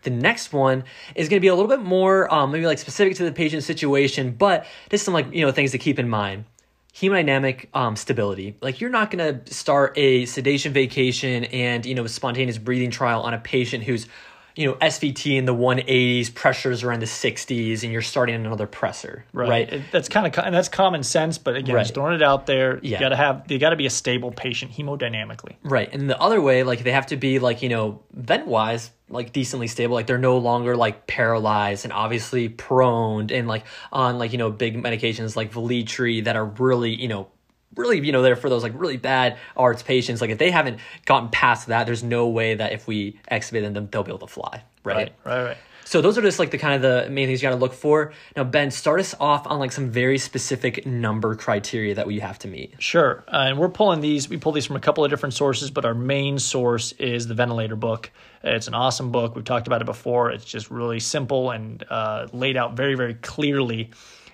The 0.04 0.10
next 0.10 0.54
one 0.54 0.84
is 1.16 1.30
going 1.30 1.38
to 1.38 1.42
be 1.42 1.48
a 1.48 1.56
little 1.56 1.70
bit 1.70 1.82
more 1.82 2.34
um, 2.34 2.52
maybe 2.52 2.66
like 2.66 2.80
specific 2.80 3.16
to 3.18 3.24
the 3.24 3.32
patient 3.32 3.64
situation, 3.64 4.32
but 4.32 4.66
just 4.90 5.06
some 5.06 5.14
like 5.14 5.34
you 5.34 5.46
know 5.46 5.52
things 5.52 5.72
to 5.72 5.78
keep 5.78 6.00
in 6.00 6.10
mind. 6.10 6.46
Hemodynamic 6.94 7.68
um, 7.74 7.96
stability. 7.96 8.56
Like 8.62 8.80
you're 8.80 8.92
not 8.92 9.10
going 9.10 9.44
to 9.44 9.54
start 9.54 9.98
a 9.98 10.26
sedation 10.26 10.74
vacation 10.74 11.46
and 11.46 11.86
you 11.86 11.96
know 11.96 12.06
spontaneous 12.06 12.58
breathing 12.58 12.92
trial 12.92 13.22
on 13.22 13.34
a 13.34 13.40
patient 13.40 13.84
who's 13.84 14.08
you 14.56 14.68
know 14.68 14.74
SVT 14.76 15.38
in 15.38 15.46
the 15.46 15.54
180s, 15.54 16.34
pressures 16.34 16.84
around 16.84 17.00
the 17.02 17.06
60s, 17.08 17.84
and 17.84 17.92
you're 17.92 18.02
starting 18.02 18.36
another 18.36 18.68
pressor, 18.68 19.24
right? 19.34 19.72
It- 19.72 19.82
that's 19.92 20.10
kind 20.10 20.28
of 20.28 20.38
and 20.46 20.54
that's 20.54 20.70
common 20.70 21.04
sense, 21.04 21.38
but 21.38 21.56
again, 21.56 21.76
Right. 21.76 21.82
just 21.84 21.94
throwing 21.94 22.14
it 22.16 22.22
out 22.24 22.46
there. 22.46 22.80
Yeah. 22.84 22.98
You 22.98 23.00
got 23.00 23.10
to 23.10 23.16
have 23.16 23.44
you 23.50 23.60
got 23.60 23.72
to 23.72 23.76
be 23.76 23.86
a 23.86 23.90
stable 23.90 24.32
patient 24.32 24.72
hemodynamically. 24.74 25.56
Right. 25.64 25.90
And 25.94 26.10
the 26.10 26.20
other 26.22 26.40
way, 26.42 26.64
like 26.64 26.84
they 26.84 26.92
have 26.92 27.08
to 27.08 27.18
be 27.18 27.40
like, 27.40 27.62
you 27.62 27.70
know, 27.70 28.02
vent 28.14 28.48
wise, 28.48 28.92
like 29.10 29.34
decently 29.34 29.68
stable. 29.68 29.94
Like 29.96 30.08
they're 30.08 30.18
no 30.18 30.38
longer 30.38 30.76
like 30.76 31.08
paralyzed 31.08 31.84
and 31.86 31.94
obviously 31.94 32.50
prone 32.50 33.30
and 33.32 33.48
like 33.48 33.64
on 33.92 34.18
like, 34.20 34.32
you 34.32 34.38
know, 34.38 34.50
big 34.52 34.82
medications 34.82 35.36
like 35.36 35.52
Veletri 35.52 36.24
that 36.26 36.36
are 36.36 36.46
really, 36.46 36.94
you 36.94 37.08
know, 37.08 37.28
really, 37.76 38.06
you 38.06 38.12
know, 38.12 38.22
there 38.22 38.36
for 38.36 38.50
those 38.50 38.64
like 38.64 38.74
really 38.76 38.98
bad 38.98 39.38
ARDS 39.56 39.84
patients. 39.84 40.22
Like 40.22 40.30
if 40.30 40.38
they 40.38 40.52
haven't 40.52 40.80
gotten 41.06 41.30
past 41.30 41.68
that, 41.68 41.86
there's 41.86 42.04
no 42.04 42.28
way 42.28 42.56
that 42.56 42.74
if 42.74 42.88
we 42.88 43.20
extubate 43.32 43.74
them, 43.74 43.88
they'll 43.92 44.04
be 44.04 44.12
able 44.12 44.20
to 44.20 44.28
fly. 44.28 44.64
Right. 44.84 45.14
Right. 45.26 45.44
Right. 45.44 45.58
So 45.86 46.02
those 46.02 46.18
are 46.18 46.22
just 46.22 46.40
like 46.40 46.52
the 46.52 46.58
kind 46.58 46.74
of 46.74 46.82
the 46.82 47.10
main 47.10 47.28
things 47.28 47.42
you 47.42 47.48
got 47.48 47.56
to 47.56 47.60
look 47.62 47.74
for. 47.74 48.14
Now, 48.36 48.44
Ben, 48.44 48.72
start 48.72 49.00
us 49.00 49.14
off 49.20 49.46
on 49.46 49.60
like 49.60 49.72
some 49.72 49.92
very 49.92 50.18
specific 50.18 50.86
number 50.86 51.36
criteria 51.36 51.96
that 51.96 52.08
we 52.08 52.20
have 52.20 52.40
to 52.40 52.48
meet. 52.48 52.76
Sure. 52.80 53.24
Uh, 53.28 53.46
and 53.48 53.58
we're 53.58 53.70
pulling 53.70 54.02
these. 54.02 54.30
We 54.30 54.38
pull 54.38 54.54
these 54.54 54.66
from 54.66 54.76
a 54.76 54.80
couple 54.80 55.04
of 55.04 55.12
different 55.12 55.34
sources, 55.34 55.72
but 55.72 55.86
our 55.86 55.94
main 55.94 56.40
source 56.40 56.94
is 56.94 57.28
the 57.28 57.34
ventilator 57.34 57.76
book. 57.76 58.12
It's 58.44 58.68
an 58.68 58.74
awesome 58.74 59.12
book. 59.12 59.36
We've 59.36 59.46
talked 59.46 59.68
about 59.68 59.82
it 59.82 59.86
before. 59.86 60.32
It's 60.32 60.46
just 60.46 60.72
really 60.72 61.00
simple 61.00 61.52
and 61.52 61.84
uh, 61.90 62.28
laid 62.32 62.58
out 62.58 62.76
very, 62.76 62.96
very 62.96 63.14
clearly. 63.16 63.92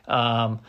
Um, 0.07 0.59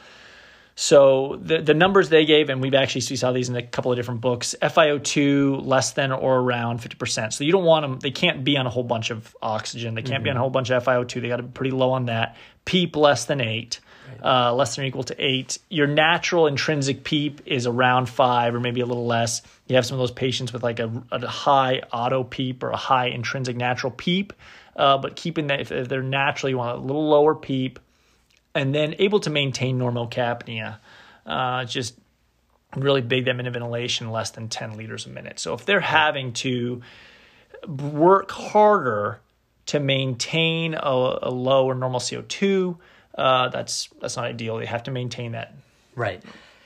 so 0.82 1.38
the 1.43 1.61
the 1.61 1.75
numbers 1.75 2.09
they 2.09 2.25
gave, 2.25 2.49
and 2.49 2.62
we've 2.62 2.73
actually 2.73 3.03
we 3.11 3.17
saw 3.17 3.32
these 3.32 3.50
in 3.50 3.56
a 3.56 3.62
couple 3.62 3.93
of 3.93 3.99
different 3.99 4.23
books. 4.23 4.55
FiO2 4.62 5.67
less 5.67 5.93
than 5.93 6.11
or 6.11 6.39
around 6.39 6.79
fifty 6.79 6.96
percent. 6.96 7.34
So 7.34 7.44
you 7.44 7.53
don't 7.53 7.67
want 7.67 7.82
them. 7.84 7.99
They 7.99 8.10
can't 8.10 8.44
be 8.44 8.56
on 8.56 8.67
a 8.67 8.70
whole 8.70 8.82
bunch 8.82 9.10
of 9.10 9.37
oxygen. 9.43 9.94
They 9.94 10.01
can't 10.01 10.25
be 10.25 10.31
on 10.31 10.39
a 10.39 10.41
whole 10.41 10.49
bunch 10.49 10.70
of 10.70 10.82
FiO2. 10.82 11.20
They 11.20 11.29
got 11.29 11.37
to 11.37 11.43
be 11.43 11.53
pretty 11.53 11.72
low 11.72 11.91
on 11.91 12.06
that. 12.06 12.37
PEEP 12.65 12.96
less 12.96 13.27
than 13.27 13.43
eight, 13.43 13.81
uh, 14.25 14.55
less 14.55 14.75
than 14.75 14.87
or 14.87 14.89
equal 14.89 15.03
to 15.03 15.15
eight. 15.19 15.58
Your 15.69 15.87
natural 15.87 16.46
intrinsic 16.46 17.05
PEEP 17.05 17.43
is 17.44 17.67
around 17.67 18.08
five 18.08 18.55
or 18.55 18.60
maybe 18.60 18.81
a 18.81 18.87
little 18.87 19.06
less. 19.06 19.43
You 19.67 19.77
have 19.77 19.84
some 19.84 19.96
of 19.96 20.01
those 20.01 20.13
patients 20.13 20.51
with 20.51 20.63
like 20.63 20.79
a, 20.79 20.91
a 21.13 21.27
high 21.27 21.82
auto 21.93 22.25
PEEP 22.25 22.63
or 22.63 22.70
a 22.70 22.79
high 22.79 23.08
intrinsic 23.08 23.55
natural 23.55 23.93
PEEP. 23.93 24.32
Uh, 24.77 24.96
but 24.96 25.15
keeping 25.15 25.49
that 25.49 25.60
if, 25.60 25.72
if 25.72 25.91
they're 25.91 26.03
natural, 26.03 26.49
you 26.49 26.56
want 26.56 26.79
a 26.79 26.81
little 26.81 27.06
lower 27.06 27.34
PEEP 27.34 27.79
and 28.54 28.74
then 28.74 28.94
able 28.98 29.20
to 29.20 29.30
maintain 29.30 29.78
normal 29.78 30.06
capnia. 30.06 30.80
Uh, 31.26 31.64
just 31.64 31.94
really 32.76 33.00
big 33.00 33.24
them 33.24 33.40
into 33.40 33.50
ventilation 33.50 34.10
less 34.10 34.30
than 34.30 34.48
10 34.48 34.76
liters 34.76 35.06
a 35.06 35.08
minute. 35.08 35.38
So 35.38 35.54
if 35.54 35.64
they're 35.64 35.80
having 35.80 36.32
to 36.34 36.82
work 37.66 38.30
harder 38.30 39.20
to 39.66 39.80
maintain 39.80 40.74
a, 40.74 41.19
a 41.22 41.30
low 41.30 41.66
or 41.66 41.74
normal 41.74 42.00
CO2, 42.00 42.76
uh, 43.16 43.48
that's 43.48 43.88
that's 44.00 44.16
not 44.16 44.24
ideal. 44.24 44.58
They 44.58 44.66
have 44.66 44.84
to 44.84 44.90
maintain 44.90 45.32
that. 45.32 45.54
Right. 45.94 46.22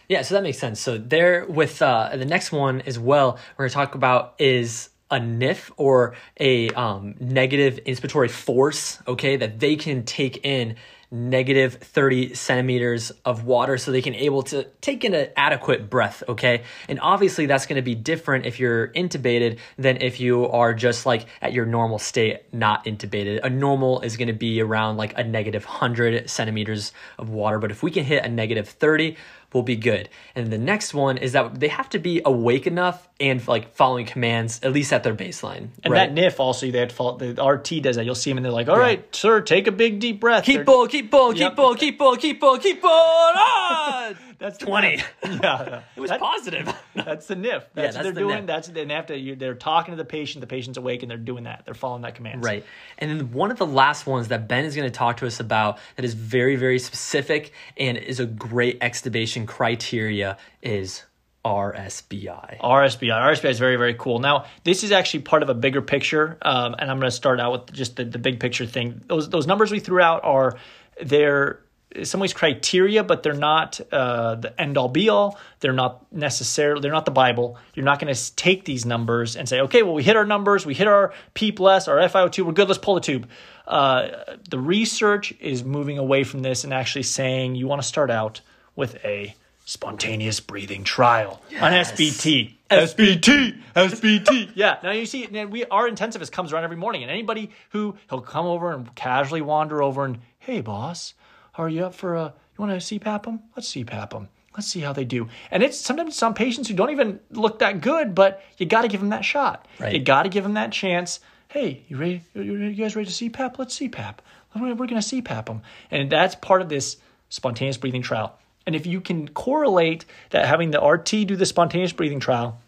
Yeah, 0.09 0.23
so 0.23 0.35
that 0.35 0.43
makes 0.43 0.59
sense. 0.59 0.81
So 0.81 0.99
there 0.99 1.47
with 1.47 1.81
uh, 1.81 2.17
the 2.17 2.27
next 2.27 2.53
one 2.53 2.83
as 2.83 2.99
well, 2.99 3.39
we're 3.57 3.69
to 3.69 3.75
talk 3.75 3.95
about 3.95 4.35
is 4.39 4.91
a 5.11 5.19
NIF 5.19 5.71
or 5.77 6.15
a 6.39 6.69
um, 6.71 7.15
negative 7.21 7.81
inspiratory 7.87 8.31
force, 8.31 8.99
okay, 9.07 9.37
that 9.37 9.61
they 9.61 9.77
can 9.77 10.05
take 10.05 10.45
in 10.45 10.77
negative 11.15 11.75
30 11.75 12.35
centimeters 12.35 13.13
of 13.25 13.45
water 13.45 13.79
so 13.79 13.93
they 13.93 14.03
can 14.03 14.15
able 14.17 14.43
to 14.43 14.65
take 14.81 15.05
in 15.05 15.15
an 15.15 15.29
adequate 15.37 15.89
breath 15.89 16.25
okay? 16.29 16.63
And 16.89 16.99
obviously 17.01 17.47
that's 17.47 17.67
going 17.67 17.77
to 17.77 17.83
be 17.83 17.95
different 17.95 18.47
if 18.47 18.59
you're 18.59 18.89
intubated 18.89 19.59
than 19.79 20.03
if 20.03 20.19
you 20.19 20.49
are 20.49 20.75
just 20.75 21.07
like 21.07 21.27
at 21.41 21.53
your 21.53 21.67
normal 21.67 22.01
state 22.01 22.53
not 22.53 22.85
intubated. 22.85 23.41
A 23.45 23.51
normal 23.51 24.01
is 24.01 24.17
going 24.17 24.29
to 24.29 24.35
be 24.35 24.61
around 24.61 24.97
like 24.97 25.17
a 25.17 25.23
negative 25.23 25.65
100 25.65 26.29
centimeters 26.29 26.93
of 27.19 27.29
water 27.29 27.61
but 27.61 27.71
if 27.71 27.83
we 27.83 27.93
can 27.93 28.05
hit 28.05 28.25
a 28.25 28.29
negative 28.29 28.69
30 28.69 29.17
we'll 29.55 29.63
be 29.63 29.77
good 29.77 30.09
and 30.35 30.51
the 30.53 30.59
next 30.59 30.93
one 30.93 31.17
is 31.17 31.33
that 31.33 31.59
they 31.61 31.69
have 31.69 31.89
to 31.89 31.99
be 31.99 32.21
awake 32.27 32.67
enough 32.67 33.09
and 33.21 33.47
like 33.49 33.73
following 33.75 34.05
commands 34.05 34.61
at 34.63 34.73
least 34.73 34.93
at 34.93 35.03
their 35.05 35.15
baseline 35.15 35.69
And 35.83 35.93
right? 35.95 36.13
that 36.15 36.21
NIF 36.21 36.39
also, 36.41 36.71
they 36.71 36.79
had 36.79 36.93
fault. 36.93 37.21
The 37.21 37.43
RT 37.43 37.81
does 37.83 37.97
that. 37.97 38.05
You'll 38.05 38.15
see 38.17 38.31
them 38.31 38.39
and 38.39 38.45
they're 38.45 38.53
like, 38.53 38.69
"All 38.69 38.79
right, 38.79 39.03
sir, 39.15 39.41
take 39.41 39.67
a 39.69 39.73
big 39.73 40.01
deep 40.01 40.21
breath." 40.21 40.45
keep 40.45 40.67
They're- 40.67 40.75
on 40.75 40.89
keep 40.89 41.15
on 41.15 41.37
Yep. 41.37 41.51
keep 41.53 41.59
on 41.61 41.77
keep 41.77 42.01
on 42.03 42.17
keep 42.19 42.43
on 42.43 42.61
keep 42.61 42.85
on 42.85 43.37
on 43.39 44.17
That's 44.39 44.59
20. 44.59 44.97
NIF. 44.99 45.05
Yeah, 45.43 45.83
It 45.97 46.01
was 46.01 46.11
That- 46.11 46.21
positive. 46.21 46.75
That's 46.95 47.27
the 47.27 47.35
NIF. 47.35 47.65
That's, 47.75 47.75
that's 47.75 47.97
what 47.97 48.03
they're 48.03 48.13
the 48.13 48.21
doing. 48.21 48.39
NIF. 48.43 48.47
That's 48.47 48.69
have 48.69 49.07
to. 49.07 49.19
You, 49.19 49.37
they're 49.37 49.55
talking 49.55 49.93
to 49.93 49.97
the 49.97 50.05
patient. 50.05 50.41
The 50.41 50.47
patient's 50.47 50.79
awake, 50.79 51.03
and 51.03 51.11
they're 51.11 51.19
doing 51.19 51.45
that. 51.45 51.63
They're 51.65 51.75
following 51.75 52.03
that 52.03 52.15
command. 52.15 52.45
Right. 52.45 52.65
And 52.99 53.11
then 53.11 53.33
one 53.33 53.51
of 53.51 53.59
the 53.59 53.67
last 53.67 54.07
ones 54.07 54.29
that 54.29 54.49
Ben 54.49 54.65
is 54.65 54.77
going 54.77 54.89
to 54.89 54.97
talk 54.97 55.19
to 55.19 55.27
us 55.27 55.41
about 55.41 55.79
that 55.97 56.05
is 56.05 56.15
very, 56.15 56.57
very 56.57 56.79
specific 56.79 57.53
and 57.77 57.99
is 57.99 58.21
a 58.21 58.27
great 58.27 58.81
extubation 58.81 59.47
criteria 59.47 60.39
is 60.63 61.05
RSBI. 61.45 62.59
RSBI. 62.61 63.11
RSBI 63.11 63.51
is 63.51 63.59
very, 63.59 63.77
very 63.77 63.95
cool. 63.95 64.19
Now, 64.19 64.47
this 64.65 64.83
is 64.83 64.93
actually 64.93 65.21
part 65.21 65.43
of 65.43 65.49
a 65.51 65.55
bigger 65.55 65.83
picture, 65.83 66.39
um, 66.43 66.75
and 66.79 66.91
I'm 66.91 66.99
going 66.99 67.11
to 67.11 67.17
start 67.17 67.41
out 67.41 67.53
with 67.53 67.73
just 67.73 67.97
the, 67.97 68.05
the 68.05 68.19
big 68.19 68.41
picture 68.41 68.67
thing. 68.67 69.03
Those 69.07 69.29
those 69.29 69.47
numbers 69.47 69.71
we 69.71 69.81
threw 69.81 70.01
out 70.01 70.25
are 70.25 70.57
they're 71.03 71.61
in 71.95 72.05
some 72.05 72.21
ways 72.21 72.33
criteria, 72.33 73.05
but 73.05 73.23
they're 73.23 73.35
not 73.35 73.81
uh, 73.93 74.35
the 74.37 74.61
end 74.61 74.77
all 74.77 74.89
be 74.89 75.09
all. 75.09 75.39
They're 75.61 75.73
not 75.73 76.11
necessarily 76.13 76.81
they're 76.81 76.93
not 76.93 77.05
the 77.05 77.11
Bible. 77.11 77.59
You're 77.75 77.85
not 77.85 77.99
going 78.01 78.13
to 78.13 78.37
take 78.37 78.65
these 78.65 78.85
numbers 78.85 79.37
and 79.37 79.49
say, 79.49 79.61
okay, 79.63 79.83
well 79.83 79.95
we 79.95 80.03
hit 80.03 80.17
our 80.17 80.27
numbers, 80.27 80.67
we 80.67 80.75
hit 80.75 80.89
our 80.89 81.13
PEEP 81.35 81.61
less, 81.61 81.89
our 81.89 81.99
FiO2, 81.99 82.45
we're 82.45 82.53
good. 82.53 82.69
Let's 82.69 82.79
pull 82.79 82.95
the 82.95 83.01
tube. 83.01 83.29
Uh, 83.67 84.09
the 84.49 84.59
research 84.59 85.33
is 85.41 85.65
moving 85.65 85.99
away 85.99 86.25
from 86.25 86.41
this 86.41 86.65
and 86.65 86.75
actually 86.75 87.05
saying 87.05 87.55
you 87.55 87.67
want 87.67 87.81
to 87.81 87.89
start 87.89 88.11
out 88.11 88.41
with 88.77 89.03
a 89.05 89.35
spontaneous 89.65 90.41
breathing 90.41 90.85
trial 90.85 91.41
on 91.61 91.73
SBT. 91.73 92.55
SBT, 92.71 93.59
SBT. 93.75 94.51
yeah. 94.55 94.79
Now 94.83 94.91
you 94.91 95.07
see, 95.07 95.25
and 95.25 95.51
we 95.51 95.65
our 95.67 95.89
intensivist 95.89 96.33
comes 96.33 96.53
around 96.53 96.65
every 96.65 96.77
morning, 96.77 97.03
and 97.03 97.11
anybody 97.11 97.51
who 97.71 97.97
he'll 98.11 98.21
come 98.21 98.47
over 98.47 98.73
and 98.73 98.95
casually 98.95 99.41
wander 99.41 99.83
over 99.83 100.05
and, 100.05 100.19
hey, 100.39 100.61
boss, 100.61 101.15
are 101.63 101.69
you 101.69 101.85
up 101.87 101.95
for 101.95 102.15
a? 102.15 102.35
You 102.57 102.65
want 102.65 102.81
to 102.81 102.99
CPAP 102.99 103.25
them? 103.25 103.41
Let's 103.57 103.73
CPAP 103.73 104.11
them. 104.11 104.29
Let's 104.55 104.69
see 104.69 104.81
how 104.81 104.93
they 104.93 105.05
do. 105.05 105.29
And 105.51 105.63
it's 105.63 105.79
sometimes 105.79 106.15
some 106.15 106.35
patients 106.35 106.69
who 106.69 106.75
don't 106.75 106.91
even 106.91 107.19
look 107.31 107.59
that 107.59 107.81
good, 107.81 108.15
but 108.15 108.43
you 108.57 108.67
got 108.67 108.83
to 108.83 108.89
give 108.89 109.01
them 109.01 109.11
that 109.11 109.25
shot. 109.25 109.67
Right. 109.81 109.93
You 109.93 109.99
got 109.99 110.23
to 110.23 110.29
give 110.29 110.45
them 110.45 110.55
that 110.55 110.71
chance. 110.71 111.19
Hey, 111.49 111.83
you 111.89 111.97
ready? 111.97 112.23
You 112.35 112.73
guys 112.73 112.95
ready 112.95 113.11
to 113.11 113.31
CPAP? 113.31 113.59
Let's 113.59 113.79
CPAP. 113.79 114.17
We're 114.55 114.75
going 114.75 114.89
to 114.89 114.95
CPAP 114.97 115.47
them, 115.47 115.63
and 115.91 116.11
that's 116.11 116.37
part 116.37 116.63
of 116.63 116.69
this 116.69 116.99
spontaneous 117.29 117.77
breathing 117.77 118.03
trial. 118.03 118.39
And 118.67 118.77
if 118.77 118.87
you 118.87 119.01
can 119.01 119.29
correlate 119.29 120.05
that 120.31 120.47
having 120.47 120.71
the 120.71 120.81
RT 120.81 121.27
do 121.27 121.37
the 121.37 121.45
spontaneous 121.45 121.93
breathing 121.93 122.21
trial, 122.21 122.61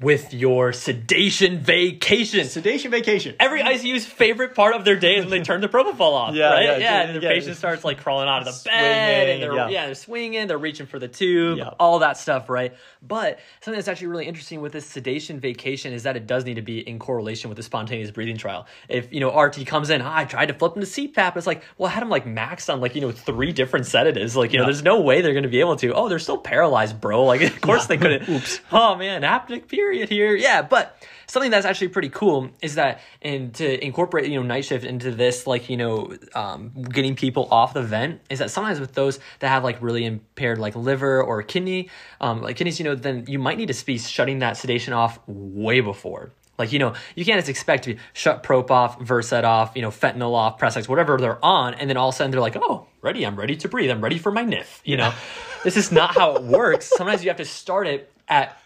With 0.00 0.32
your 0.32 0.72
sedation 0.72 1.58
vacation. 1.58 2.44
sedation 2.46 2.92
vacation, 2.92 3.34
Every 3.40 3.60
ICU's 3.62 4.06
favorite 4.06 4.54
part 4.54 4.76
of 4.76 4.84
their 4.84 4.94
day 4.94 5.16
is 5.16 5.24
when 5.24 5.30
they 5.30 5.40
turn 5.42 5.60
the 5.60 5.66
propofol 5.68 6.12
off, 6.12 6.34
Yeah, 6.36 6.50
right? 6.52 6.62
yeah, 6.64 6.78
Yeah, 6.78 7.02
and 7.02 7.16
the 7.16 7.20
yeah. 7.20 7.32
patient 7.32 7.56
starts 7.56 7.82
like 7.82 7.98
crawling 7.98 8.28
out 8.28 8.38
of 8.38 8.44
the 8.44 8.52
Swinging, 8.52 8.80
bed, 8.80 9.28
and 9.30 9.42
they're 9.42 9.54
yeah. 9.54 9.68
yeah. 9.68 9.86
they're 9.86 9.96
swinging, 9.96 10.46
they're 10.46 10.56
reaching 10.56 10.86
for 10.86 11.00
the 11.00 11.08
tube, 11.08 11.58
Yeah. 11.58 11.70
all 11.80 11.98
that 11.98 12.16
stuff, 12.16 12.48
right? 12.48 12.74
But 13.02 13.40
something 13.60 13.76
that's 13.76 13.88
actually 13.88 14.06
really 14.06 14.26
interesting 14.26 14.60
with 14.60 14.70
this 14.70 14.86
sedation 14.86 15.40
vacation 15.40 15.92
is 15.92 16.04
that 16.04 16.16
it 16.16 16.28
does 16.28 16.44
need 16.44 16.54
to 16.54 16.62
be 16.62 16.78
in 16.78 17.00
correlation 17.00 17.50
with 17.50 17.56
the 17.56 17.64
spontaneous 17.64 18.12
breathing 18.12 18.36
trial. 18.36 18.68
If 18.88 19.12
you 19.12 19.18
know 19.18 19.36
RT 19.36 19.66
comes 19.66 19.90
in, 19.90 20.00
ah, 20.00 20.16
I 20.18 20.26
tried 20.26 20.46
to 20.46 20.54
flip 20.54 20.76
him 20.76 20.82
to 20.82 20.86
CPAP, 20.86 21.36
it's 21.36 21.46
like, 21.46 21.64
well, 21.76 21.88
I 21.90 21.92
had 21.94 22.04
him 22.04 22.08
like 22.08 22.24
maxed 22.24 22.72
on 22.72 22.80
like 22.80 22.94
you 22.94 23.00
know 23.00 23.10
three 23.10 23.50
different 23.50 23.86
sedatives, 23.86 24.36
like 24.36 24.52
you 24.52 24.60
know, 24.60 24.64
there's 24.64 24.84
no 24.84 25.00
way 25.00 25.22
they're 25.22 25.32
going 25.32 25.42
to 25.42 25.48
be 25.48 25.58
able 25.58 25.74
to. 25.74 25.92
Oh, 25.92 26.08
they're 26.08 26.20
still 26.20 26.38
paralyzed, 26.38 27.00
bro. 27.00 27.24
Like, 27.24 27.40
of 27.40 27.60
course 27.60 27.86
they 27.86 27.96
couldn't. 27.96 28.28
Oops. 28.28 28.60
Oh 28.70 28.94
man, 28.94 29.22
apneic 29.22 29.66
period 29.66 29.87
here. 29.92 30.34
Yeah, 30.34 30.62
but 30.62 30.96
something 31.26 31.50
that's 31.50 31.66
actually 31.66 31.88
pretty 31.88 32.08
cool 32.08 32.50
is 32.62 32.76
that 32.76 33.00
and 33.22 33.54
to 33.54 33.84
incorporate 33.84 34.28
you 34.28 34.40
know 34.40 34.46
night 34.46 34.64
shift 34.64 34.84
into 34.84 35.10
this 35.10 35.46
like 35.46 35.68
you 35.68 35.76
know 35.76 36.14
um, 36.34 36.70
getting 36.82 37.14
people 37.14 37.48
off 37.50 37.74
the 37.74 37.82
vent 37.82 38.20
is 38.30 38.38
that 38.38 38.50
sometimes 38.50 38.80
with 38.80 38.94
those 38.94 39.18
that 39.40 39.48
have 39.48 39.62
like 39.62 39.80
really 39.82 40.04
impaired 40.04 40.58
like 40.58 40.74
liver 40.74 41.22
or 41.22 41.42
kidney 41.42 41.90
um, 42.20 42.42
like 42.42 42.56
kidneys 42.56 42.78
you 42.78 42.84
know 42.84 42.94
then 42.94 43.24
you 43.28 43.38
might 43.38 43.58
need 43.58 43.68
to 43.68 43.86
be 43.86 43.98
shutting 43.98 44.40
that 44.40 44.56
sedation 44.56 44.92
off 44.92 45.18
way 45.26 45.80
before. 45.80 46.30
Like 46.58 46.72
you 46.72 46.78
know 46.78 46.94
you 47.14 47.24
can't 47.24 47.38
just 47.38 47.48
expect 47.48 47.84
to 47.84 47.96
shut 48.14 48.42
prop 48.42 48.70
off 48.70 49.00
versed 49.00 49.32
off 49.32 49.72
you 49.76 49.82
know 49.82 49.90
fentanyl 49.90 50.34
off 50.34 50.58
Precedex 50.58 50.88
whatever 50.88 51.18
they're 51.18 51.44
on 51.44 51.74
and 51.74 51.88
then 51.88 51.96
all 51.96 52.08
of 52.08 52.14
a 52.14 52.16
sudden 52.16 52.32
they're 52.32 52.40
like 52.40 52.56
oh 52.56 52.86
ready 53.00 53.24
i'm 53.24 53.36
ready 53.36 53.54
to 53.54 53.68
breathe 53.68 53.90
i'm 53.90 54.02
ready 54.02 54.18
for 54.18 54.32
my 54.32 54.42
nif 54.42 54.80
you 54.84 54.96
know? 54.96 55.12
This 55.64 55.76
is 55.76 55.90
not 55.90 56.14
how 56.14 56.36
it 56.36 56.44
works. 56.44 56.86
Sometimes 56.96 57.24
you 57.24 57.30
have 57.30 57.38
to 57.38 57.44
start 57.44 57.88
it 57.88 58.12
at 58.28 58.56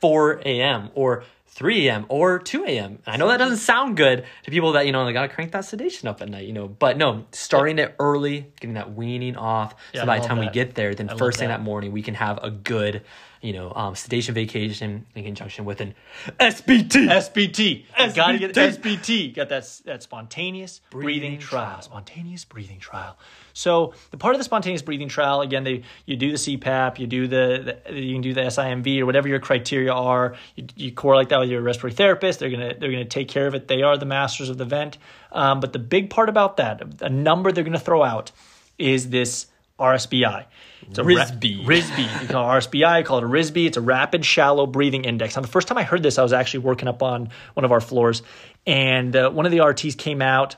4 0.00 0.42
a.m. 0.44 0.90
or 0.94 1.24
3 1.48 1.88
a.m. 1.88 2.06
or 2.10 2.38
2 2.38 2.64
a.m. 2.64 2.98
I 3.06 3.16
know 3.16 3.28
that 3.28 3.38
doesn't 3.38 3.58
sound 3.58 3.96
good 3.96 4.26
to 4.42 4.50
people 4.50 4.72
that, 4.72 4.84
you 4.84 4.92
know, 4.92 5.06
they 5.06 5.14
got 5.14 5.22
to 5.22 5.28
crank 5.28 5.52
that 5.52 5.64
sedation 5.64 6.06
up 6.06 6.20
at 6.20 6.28
night, 6.28 6.46
you 6.46 6.52
know, 6.52 6.68
but 6.68 6.98
no, 6.98 7.24
starting 7.32 7.78
it 7.78 7.94
early, 7.98 8.52
getting 8.60 8.74
that 8.74 8.94
weaning 8.94 9.36
off. 9.36 9.74
Yeah, 9.94 10.02
so 10.02 10.06
by 10.06 10.18
the 10.20 10.26
time 10.26 10.38
we 10.38 10.50
get 10.50 10.74
there, 10.74 10.94
then 10.94 11.08
I 11.08 11.16
first 11.16 11.38
thing 11.38 11.48
that. 11.48 11.58
that 11.58 11.64
morning, 11.64 11.92
we 11.92 12.02
can 12.02 12.12
have 12.14 12.38
a 12.42 12.50
good, 12.50 13.02
you 13.46 13.52
know, 13.52 13.72
um, 13.76 13.94
sedation 13.94 14.34
vacation 14.34 15.06
in 15.14 15.22
conjunction 15.24 15.64
with 15.64 15.80
an 15.80 15.94
SBT. 16.40 17.06
SBT. 17.08 17.84
You 17.98 18.12
Gotta 18.12 18.38
get 18.38 18.54
SBT. 18.54 18.98
SBT. 18.98 19.34
Got 19.36 19.48
that 19.50 19.80
that 19.84 20.02
spontaneous 20.02 20.80
breathing, 20.90 21.20
Breathing 21.20 21.38
trial. 21.38 21.66
trial. 21.70 21.82
Spontaneous 21.82 22.44
breathing 22.44 22.80
trial. 22.80 23.16
So 23.52 23.94
the 24.10 24.16
part 24.16 24.34
of 24.34 24.40
the 24.40 24.44
spontaneous 24.44 24.82
breathing 24.82 25.08
trial, 25.08 25.42
again, 25.42 25.62
they 25.62 25.82
you 26.06 26.16
do 26.16 26.30
the 26.32 26.36
CPAP, 26.36 26.98
you 26.98 27.06
do 27.06 27.28
the, 27.28 27.80
the 27.86 27.94
you 28.00 28.14
can 28.14 28.20
do 28.22 28.34
the 28.34 28.42
SIMV 28.42 29.00
or 29.00 29.06
whatever 29.06 29.28
your 29.28 29.38
criteria 29.38 29.92
are. 29.92 30.34
You, 30.56 30.66
you 30.74 30.92
correlate 30.92 31.28
that 31.28 31.38
with 31.38 31.48
your 31.48 31.62
respiratory 31.62 31.94
therapist. 31.94 32.40
They're 32.40 32.50
gonna 32.50 32.74
they're 32.78 32.90
gonna 32.90 33.04
take 33.04 33.28
care 33.28 33.46
of 33.46 33.54
it. 33.54 33.68
They 33.68 33.82
are 33.82 33.96
the 33.96 34.06
masters 34.06 34.48
of 34.48 34.58
the 34.58 34.64
vent. 34.64 34.98
Um, 35.30 35.60
but 35.60 35.72
the 35.72 35.78
big 35.78 36.10
part 36.10 36.28
about 36.28 36.56
that, 36.56 36.82
a 37.00 37.08
number 37.08 37.52
they're 37.52 37.64
gonna 37.64 37.78
throw 37.78 38.02
out, 38.02 38.32
is 38.76 39.10
this 39.10 39.46
RSBI. 39.78 40.46
It's 40.88 40.98
a 40.98 41.04
ra- 41.04 41.14
RISB. 41.14 41.64
RISB. 41.64 42.22
You 42.22 42.28
call 42.28 42.50
it 42.50 42.60
RSBI, 42.60 42.98
you 42.98 43.04
call 43.04 43.18
it 43.18 43.24
a 43.24 43.28
RISB. 43.28 43.66
It's 43.66 43.76
a 43.76 43.80
rapid 43.80 44.24
shallow 44.24 44.66
breathing 44.66 45.04
index. 45.04 45.36
Now, 45.36 45.42
the 45.42 45.48
first 45.48 45.68
time 45.68 45.78
I 45.78 45.82
heard 45.82 46.02
this, 46.02 46.18
I 46.18 46.22
was 46.22 46.32
actually 46.32 46.60
working 46.60 46.88
up 46.88 47.02
on 47.02 47.30
one 47.54 47.64
of 47.64 47.72
our 47.72 47.80
floors, 47.80 48.22
and 48.66 49.14
uh, 49.14 49.30
one 49.30 49.46
of 49.46 49.52
the 49.52 49.58
RTs 49.58 49.96
came 49.96 50.22
out 50.22 50.56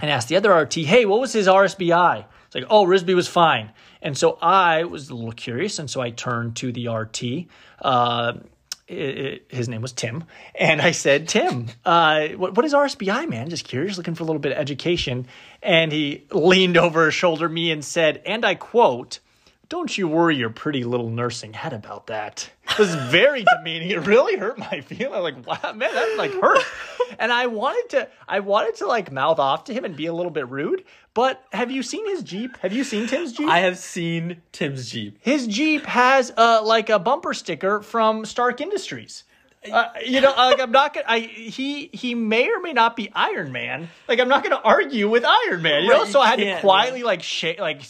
and 0.00 0.10
asked 0.10 0.28
the 0.28 0.36
other 0.36 0.52
RT, 0.52 0.74
"Hey, 0.74 1.06
what 1.06 1.20
was 1.20 1.32
his 1.32 1.46
RSBI?" 1.46 2.24
It's 2.46 2.54
like, 2.54 2.64
"Oh, 2.68 2.86
RISB 2.86 3.14
was 3.14 3.28
fine." 3.28 3.72
And 4.02 4.16
so 4.16 4.38
I 4.42 4.84
was 4.84 5.08
a 5.08 5.14
little 5.14 5.32
curious, 5.32 5.78
and 5.78 5.88
so 5.90 6.00
I 6.00 6.10
turned 6.10 6.56
to 6.56 6.72
the 6.72 6.88
RT. 6.88 7.46
Uh, 7.80 8.34
his 8.86 9.68
name 9.68 9.82
was 9.82 9.92
Tim, 9.92 10.24
and 10.54 10.80
I 10.80 10.92
said, 10.92 11.28
"Tim, 11.28 11.66
uh, 11.84 12.28
what, 12.28 12.56
what 12.56 12.64
is 12.64 12.72
RSBI, 12.72 13.28
man? 13.28 13.48
Just 13.48 13.64
curious, 13.64 13.96
looking 13.96 14.14
for 14.14 14.22
a 14.22 14.26
little 14.26 14.40
bit 14.40 14.52
of 14.52 14.58
education." 14.58 15.26
And 15.62 15.90
he 15.90 16.24
leaned 16.30 16.76
over 16.76 17.06
his 17.06 17.14
shoulder 17.14 17.48
me 17.48 17.70
and 17.72 17.84
said, 17.84 18.22
and 18.24 18.44
I 18.44 18.54
quote. 18.54 19.20
Don't 19.68 19.98
you 19.98 20.06
worry 20.06 20.36
your 20.36 20.50
pretty 20.50 20.84
little 20.84 21.10
nursing 21.10 21.52
head 21.52 21.72
about 21.72 22.06
that. 22.06 22.48
It 22.70 22.78
was 22.78 22.94
very 22.94 23.44
demeaning. 23.56 23.90
It 23.90 24.06
really 24.06 24.36
hurt 24.36 24.58
my 24.58 24.80
feeling. 24.80 25.20
Like, 25.22 25.44
wow, 25.46 25.72
man, 25.72 25.92
that 25.92 26.14
like 26.16 26.32
hurt. 26.34 26.62
And 27.18 27.32
I 27.32 27.46
wanted 27.46 27.88
to, 27.90 28.08
I 28.28 28.40
wanted 28.40 28.76
to 28.76 28.86
like 28.86 29.10
mouth 29.10 29.38
off 29.38 29.64
to 29.64 29.74
him 29.74 29.84
and 29.84 29.96
be 29.96 30.06
a 30.06 30.12
little 30.12 30.30
bit 30.30 30.48
rude. 30.48 30.84
But 31.14 31.42
have 31.52 31.70
you 31.70 31.82
seen 31.82 32.06
his 32.08 32.22
Jeep? 32.22 32.56
Have 32.58 32.72
you 32.72 32.84
seen 32.84 33.06
Tim's 33.06 33.32
Jeep? 33.32 33.48
I 33.48 33.60
have 33.60 33.78
seen 33.78 34.42
Tim's 34.52 34.90
Jeep. 34.90 35.18
his 35.20 35.46
Jeep 35.46 35.84
has 35.86 36.32
uh, 36.36 36.62
like 36.64 36.88
a 36.90 36.98
bumper 36.98 37.34
sticker 37.34 37.80
from 37.80 38.24
Stark 38.24 38.60
Industries. 38.60 39.24
Uh, 39.72 39.88
you 40.04 40.20
know, 40.20 40.32
like 40.36 40.60
I'm 40.60 40.70
not 40.70 40.94
gonna. 40.94 41.06
I 41.08 41.20
he 41.20 41.88
he 41.92 42.14
may 42.14 42.48
or 42.48 42.60
may 42.60 42.72
not 42.72 42.96
be 42.96 43.10
Iron 43.12 43.52
Man. 43.52 43.88
Like 44.08 44.20
I'm 44.20 44.28
not 44.28 44.42
gonna 44.42 44.60
argue 44.62 45.08
with 45.08 45.24
Iron 45.24 45.62
Man. 45.62 45.84
You 45.84 45.90
know, 45.90 46.02
Right, 46.02 46.12
so 46.12 46.20
I 46.20 46.28
had 46.28 46.38
to 46.38 46.60
quietly 46.60 47.02
like 47.02 47.22
shake, 47.22 47.58
like 47.58 47.82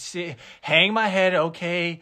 hang 0.60 0.92
my 0.92 1.08
head. 1.08 1.34
Okay, 1.34 2.00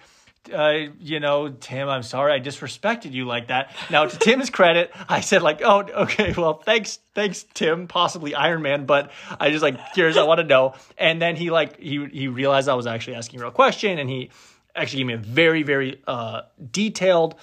uh, 0.52 0.88
you 1.00 1.20
know, 1.20 1.48
Tim, 1.48 1.88
I'm 1.88 2.02
sorry 2.02 2.32
I 2.32 2.40
disrespected 2.40 3.12
you 3.12 3.24
like 3.24 3.48
that. 3.48 3.74
Now, 3.90 4.06
to 4.06 4.18
Tim's 4.18 4.50
credit, 4.50 4.92
I 5.08 5.20
said 5.20 5.42
like, 5.42 5.62
oh, 5.62 5.80
okay, 5.80 6.34
well, 6.36 6.54
thanks, 6.54 6.98
thanks, 7.14 7.44
Tim, 7.54 7.86
possibly 7.88 8.34
Iron 8.34 8.62
Man, 8.62 8.84
but 8.86 9.10
I 9.40 9.50
just 9.50 9.62
like 9.62 9.94
curious, 9.94 10.16
I 10.16 10.24
want 10.24 10.40
to 10.40 10.46
know. 10.46 10.74
And 10.98 11.20
then 11.20 11.36
he 11.36 11.50
like 11.50 11.80
he 11.80 12.06
he 12.12 12.28
realized 12.28 12.68
I 12.68 12.74
was 12.74 12.86
actually 12.86 13.16
asking 13.16 13.40
a 13.40 13.44
real 13.44 13.52
question, 13.52 13.98
and 13.98 14.08
he 14.10 14.30
actually 14.76 14.98
gave 14.98 15.06
me 15.06 15.14
a 15.14 15.18
very 15.18 15.62
very 15.62 16.00
uh, 16.06 16.42
detailed 16.70 17.36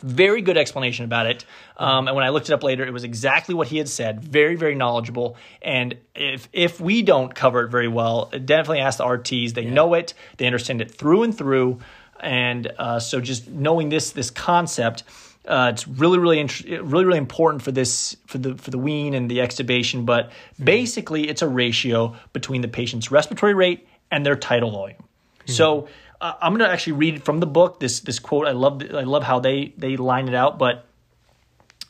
very 0.00 0.42
good 0.42 0.56
explanation 0.56 1.04
about 1.04 1.26
it. 1.26 1.44
Um, 1.76 2.08
and 2.08 2.16
when 2.16 2.24
I 2.24 2.30
looked 2.30 2.48
it 2.48 2.52
up 2.52 2.62
later, 2.62 2.86
it 2.86 2.92
was 2.92 3.04
exactly 3.04 3.54
what 3.54 3.68
he 3.68 3.78
had 3.78 3.88
said. 3.88 4.22
Very, 4.22 4.56
very 4.56 4.74
knowledgeable. 4.74 5.36
And 5.62 5.96
if 6.14 6.48
if 6.52 6.80
we 6.80 7.02
don't 7.02 7.34
cover 7.34 7.64
it 7.64 7.70
very 7.70 7.88
well, 7.88 8.26
definitely 8.30 8.80
ask 8.80 8.98
the 8.98 9.04
RTs. 9.04 9.54
They 9.54 9.64
know 9.64 9.94
it. 9.94 10.14
They 10.36 10.46
understand 10.46 10.80
it 10.80 10.90
through 10.94 11.24
and 11.24 11.36
through. 11.36 11.80
And 12.20 12.72
uh, 12.78 12.98
so, 12.98 13.20
just 13.20 13.48
knowing 13.48 13.90
this 13.90 14.10
this 14.10 14.30
concept, 14.30 15.04
uh, 15.46 15.70
it's 15.72 15.86
really, 15.86 16.18
really, 16.18 16.40
int- 16.40 16.64
really, 16.64 17.04
really 17.04 17.18
important 17.18 17.62
for 17.62 17.70
this 17.70 18.16
for 18.26 18.38
the 18.38 18.56
for 18.56 18.70
the 18.70 18.78
wean 18.78 19.14
and 19.14 19.30
the 19.30 19.38
extubation. 19.38 20.04
But 20.04 20.32
basically, 20.62 21.28
it's 21.28 21.42
a 21.42 21.48
ratio 21.48 22.16
between 22.32 22.60
the 22.60 22.68
patient's 22.68 23.10
respiratory 23.10 23.54
rate 23.54 23.86
and 24.10 24.26
their 24.26 24.36
tidal 24.36 24.70
volume. 24.70 25.02
So 25.46 25.88
uh, 26.20 26.34
I'm 26.40 26.52
going 26.52 26.66
to 26.66 26.72
actually 26.72 26.94
read 26.94 27.24
from 27.24 27.40
the 27.40 27.46
book 27.46 27.80
this 27.80 28.00
this 28.00 28.18
quote. 28.18 28.46
I 28.46 28.52
love 28.52 28.82
I 28.92 29.02
love 29.02 29.22
how 29.22 29.40
they 29.40 29.72
they 29.76 29.96
line 29.96 30.28
it 30.28 30.34
out, 30.34 30.58
but 30.58 30.86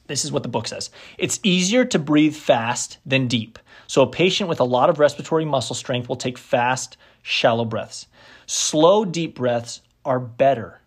this 0.07 0.25
is 0.25 0.33
what 0.33 0.43
the 0.43 0.49
book 0.49 0.67
says. 0.67 0.91
It's 1.19 1.41
easier 1.43 1.85
to 1.87 1.99
breathe 1.99 2.35
fast 2.35 2.99
than 3.05 3.29
deep. 3.29 3.59
So 3.87 4.03
a 4.03 4.07
patient 4.07 4.49
with 4.49 4.61
a 4.61 4.65
lot 4.65 4.91
of 4.91 4.99
respiratory 4.99 5.45
muscle 5.45 5.75
strength 5.75 6.09
will 6.09 6.17
take 6.17 6.39
fast, 6.39 6.97
shallow 7.23 7.65
breaths. 7.65 8.07
Slow, 8.47 9.05
deep 9.05 9.35
breaths 9.35 9.83
are 10.05 10.21
better. 10.21 10.81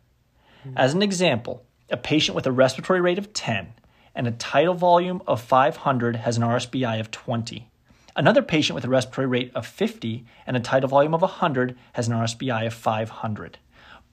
As 0.75 0.93
an 0.93 1.01
example, 1.01 1.63
a 1.89 1.97
patient 1.97 2.35
with 2.35 2.45
a 2.45 2.51
respiratory 2.51 3.01
rate 3.01 3.17
of 3.17 3.33
10 3.33 3.73
and 4.13 4.27
a 4.27 4.31
tidal 4.31 4.75
volume 4.75 5.21
of 5.25 5.41
500 5.41 6.17
has 6.17 6.37
an 6.37 6.43
RSBI 6.43 6.99
of 6.99 7.09
20. 7.09 7.70
Another 8.15 8.41
patient 8.41 8.75
with 8.75 8.85
a 8.85 8.89
respiratory 8.89 9.27
rate 9.27 9.51
of 9.55 9.65
50 9.65 10.25
and 10.45 10.57
a 10.57 10.59
tidal 10.59 10.89
volume 10.89 11.13
of 11.13 11.21
100 11.21 11.77
has 11.93 12.07
an 12.07 12.13
RSBI 12.13 12.67
of 12.67 12.73
500. 12.73 13.57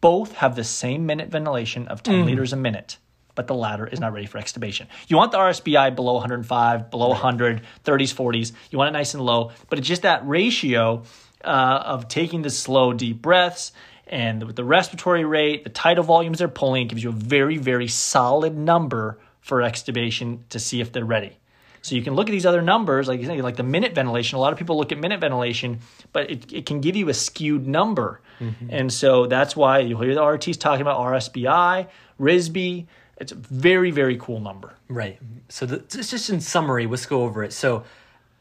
Both 0.01 0.35
have 0.35 0.55
the 0.55 0.65
same 0.65 1.07
minute 1.07 1.29
ventilation 1.29 1.89
of 1.89 2.03
10 2.03 2.25
liters 2.27 2.53
a 2.53 2.57
minute, 2.57 2.99
but 3.35 3.49
the 3.49 3.55
latter 3.55 3.87
is 3.87 3.99
not 3.99 4.13
ready 4.13 4.27
for 4.27 4.39
extubation. 4.39 4.87
You 5.09 5.17
want 5.17 5.33
the 5.33 5.39
RSBI 5.39 5.97
below 5.97 6.15
105, 6.15 6.91
below 6.91 7.09
100, 7.09 7.63
30s, 7.85 8.15
40s. 8.15 8.53
You 8.71 8.79
want 8.79 8.89
it 8.89 8.99
nice 8.99 9.15
and 9.15 9.25
low, 9.25 9.51
but 9.69 9.79
it's 9.79 9.89
just 9.89 10.03
that 10.03 10.27
ratio 10.27 11.03
uh, 11.45 11.83
of 11.85 12.07
taking 12.07 12.43
the 12.43 12.51
slow, 12.51 12.93
deep 12.93 13.21
breaths 13.21 13.73
and 14.09 14.45
with 14.45 14.57
the 14.57 14.65
respiratory 14.65 15.25
rate, 15.25 15.65
the 15.65 15.71
tidal 15.71 16.05
volumes 16.05 16.39
they're 16.39 16.49
pulling, 16.49 16.87
it 16.87 16.89
gives 16.89 17.03
you 17.03 17.11
a 17.11 17.13
very, 17.13 17.59
very 17.59 17.89
solid 17.89 18.57
number 18.57 19.19
for 19.41 19.59
extubation 19.59 20.41
to 20.49 20.59
see 20.59 20.81
if 20.81 20.93
they're 20.93 21.05
ready. 21.05 21.37
So 21.83 21.95
you 21.95 22.03
can 22.03 22.15
look 22.15 22.29
at 22.29 22.33
these 22.33 22.47
other 22.47 22.63
numbers, 22.63 23.09
like 23.09 23.21
you 23.21 23.27
say, 23.27 23.41
like 23.41 23.57
the 23.57 23.63
minute 23.63 23.95
ventilation. 23.95 24.37
A 24.37 24.41
lot 24.41 24.53
of 24.53 24.59
people 24.59 24.77
look 24.77 24.93
at 24.93 24.99
minute 24.99 25.21
ventilation, 25.21 25.81
but 26.13 26.31
it, 26.31 26.53
it 26.53 26.67
can 26.67 26.81
give 26.81 26.97
you 26.97 27.09
a 27.09 27.15
skewed 27.15 27.67
number. 27.67 28.21
Mm-hmm. 28.41 28.69
And 28.71 28.93
so 28.93 29.27
that's 29.27 29.57
why 29.57 29.81
you'll 29.81 30.01
hear 30.01 30.15
the 30.15 30.21
RTs 30.21 30.59
talking 30.59 30.83
about 30.83 30.99
RSBI, 30.99 31.89
RISB. 32.21 32.87
It's 33.19 33.33
a 33.33 33.37
very, 33.37 33.91
very 33.91 34.17
cool 34.17 34.41
number. 34.41 34.75
Right. 34.89 35.19
So 35.49 35.67
the, 35.67 35.79
just 35.89 36.31
in 36.31 36.41
summary, 36.41 36.87
let's 36.87 37.07
go 37.07 37.23
over 37.23 37.43
it. 37.43 37.53
So 37.53 37.85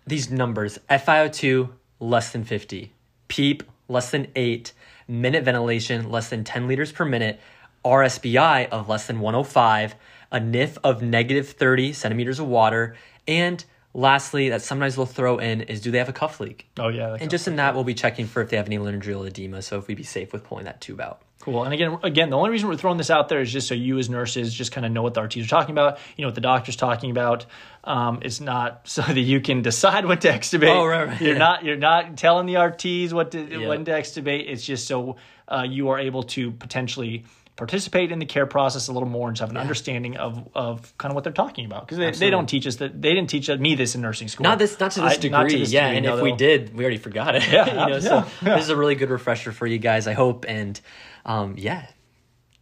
these 0.05 0.29
numbers: 0.29 0.79
FiO2 0.89 1.69
less 1.99 2.31
than 2.31 2.43
50, 2.43 2.91
PEEP 3.27 3.63
less 3.89 4.11
than 4.11 4.27
eight, 4.35 4.73
minute 5.07 5.43
ventilation 5.43 6.09
less 6.09 6.29
than 6.29 6.43
10 6.43 6.67
liters 6.67 6.91
per 6.91 7.05
minute, 7.05 7.39
RSBI 7.85 8.69
of 8.69 8.89
less 8.89 9.07
than 9.07 9.19
105, 9.19 9.95
a 10.31 10.39
NIF 10.39 10.77
of 10.83 11.01
negative 11.01 11.49
30 11.49 11.93
centimeters 11.93 12.39
of 12.39 12.47
water, 12.47 12.95
and 13.27 13.63
lastly, 13.93 14.49
that 14.49 14.61
sometimes 14.61 14.95
they'll 14.95 15.05
throw 15.05 15.37
in 15.39 15.61
is 15.61 15.81
do 15.81 15.91
they 15.91 15.97
have 15.97 16.09
a 16.09 16.13
cuff 16.13 16.39
leak? 16.39 16.67
Oh 16.77 16.89
yeah, 16.89 17.17
And 17.19 17.29
just 17.29 17.47
in 17.47 17.55
that, 17.57 17.73
we'll 17.75 17.83
be 17.83 17.93
checking 17.95 18.27
for 18.27 18.41
if 18.41 18.49
they 18.49 18.57
have 18.57 18.67
any 18.67 18.77
laryngeal 18.77 19.23
edema. 19.23 19.61
So 19.61 19.77
if 19.79 19.87
we'd 19.87 19.97
be 19.97 20.03
safe 20.03 20.33
with 20.33 20.43
pulling 20.43 20.65
that 20.65 20.81
tube 20.81 21.01
out. 21.01 21.21
Cool. 21.39 21.63
And 21.63 21.73
again, 21.73 21.97
again, 22.03 22.29
the 22.29 22.35
only 22.35 22.49
reason 22.49 22.67
we're 22.67 22.75
throwing 22.75 22.97
this 22.97 23.09
out 23.09 23.29
there 23.29 23.39
is 23.39 23.53
just 23.53 23.69
so 23.69 23.73
you 23.73 23.97
as 23.99 24.09
nurses 24.09 24.53
just 24.53 24.73
kind 24.73 24.85
of 24.85 24.91
know 24.91 25.01
what 25.01 25.13
the 25.13 25.21
RTs 25.21 25.45
are 25.45 25.47
talking 25.47 25.71
about. 25.71 25.97
You 26.17 26.23
know 26.23 26.27
what 26.27 26.35
the 26.35 26.41
doctor's 26.41 26.75
talking 26.75 27.09
about. 27.09 27.45
Um, 27.85 28.19
it's 28.21 28.41
not 28.41 28.81
so 28.89 29.01
that 29.01 29.17
you 29.19 29.39
can 29.39 29.61
decide 29.61 30.05
what 30.05 30.21
to 30.21 30.27
extubate. 30.29 30.75
Oh, 30.75 30.85
right, 30.85 31.07
right, 31.07 31.21
You're 31.21 31.33
yeah. 31.33 31.37
not 31.37 31.63
you're 31.63 31.75
not 31.77 32.17
telling 32.17 32.47
the 32.47 32.55
RTs 32.55 33.13
what 33.13 33.31
to 33.31 33.39
Yeah. 33.61 33.69
when 33.69 33.85
to 33.85 33.91
extubate. 33.91 34.45
It's 34.49 34.65
just 34.65 34.87
so 34.87 35.15
uh, 35.47 35.65
you 35.67 35.89
are 35.89 35.99
able 35.99 36.23
to 36.23 36.51
potentially 36.51 37.23
participate 37.57 38.11
in 38.11 38.19
the 38.19 38.25
care 38.25 38.45
process 38.45 38.87
a 38.87 38.93
little 38.93 39.09
more 39.09 39.27
and 39.27 39.35
just 39.35 39.41
have 39.41 39.49
an 39.49 39.57
understanding 39.57 40.15
of, 40.15 40.47
of 40.55 40.97
kind 40.97 41.11
of 41.11 41.15
what 41.15 41.23
they're 41.23 41.33
talking 41.33 41.65
about 41.65 41.85
because 41.87 41.97
they, 41.97 42.11
they 42.25 42.29
don't 42.29 42.47
teach 42.47 42.65
us 42.67 42.77
that 42.77 43.01
they 43.01 43.13
didn't 43.13 43.29
teach 43.29 43.49
me 43.49 43.75
this 43.75 43.95
in 43.95 44.01
nursing 44.01 44.27
school 44.27 44.43
Not 44.43 44.59
this, 44.59 44.79
not 44.79 44.91
to 44.91 45.01
this 45.01 45.13
I- 45.13 45.17
degree. 45.17 45.49
to 45.49 45.57
this 45.57 45.71
yeah, 45.71 45.87
degree, 45.87 45.97
and 45.97 46.05
no, 46.05 46.17
if 46.17 46.23
we 46.23 46.31
did, 46.33 46.73
we 46.75 46.83
already 46.83 46.97
forgot 46.97 47.35
it. 47.35 47.43
Yeah, 47.51 47.65
you 47.67 47.73
know, 47.73 47.87
yeah, 47.87 47.99
so 47.99 48.25
yeah. 48.43 48.55
this 48.55 48.65
is 48.65 48.69
a 48.69 48.75
really 48.75 48.95
good 48.95 49.09
refresher 49.09 49.51
for 49.51 49.65
you 49.65 49.79
guys, 49.79 50.05
I 50.07 50.13
hope. 50.13 50.45
And 50.47 50.79
um, 51.25 51.55
yeah, 51.57 51.87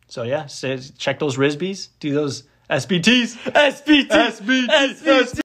so 0.08 0.24
yeah 0.24 0.46
so 0.46 0.78
check 0.98 1.20
those 1.20 1.38
risbies 1.38 1.90
do 2.00 2.14
those 2.14 2.44
SBTs 2.70 3.36
SBTs 3.52 4.08
SBTs, 4.08 5.02
SBT. 5.02 5.45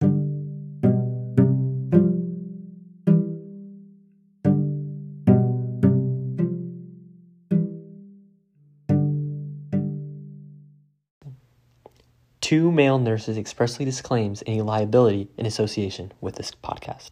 Two 12.50 12.72
male 12.72 12.98
nurses 12.98 13.38
expressly 13.38 13.84
disclaims 13.84 14.42
any 14.44 14.60
liability 14.60 15.28
in 15.36 15.46
association 15.46 16.10
with 16.20 16.34
this 16.34 16.50
podcast. 16.50 17.10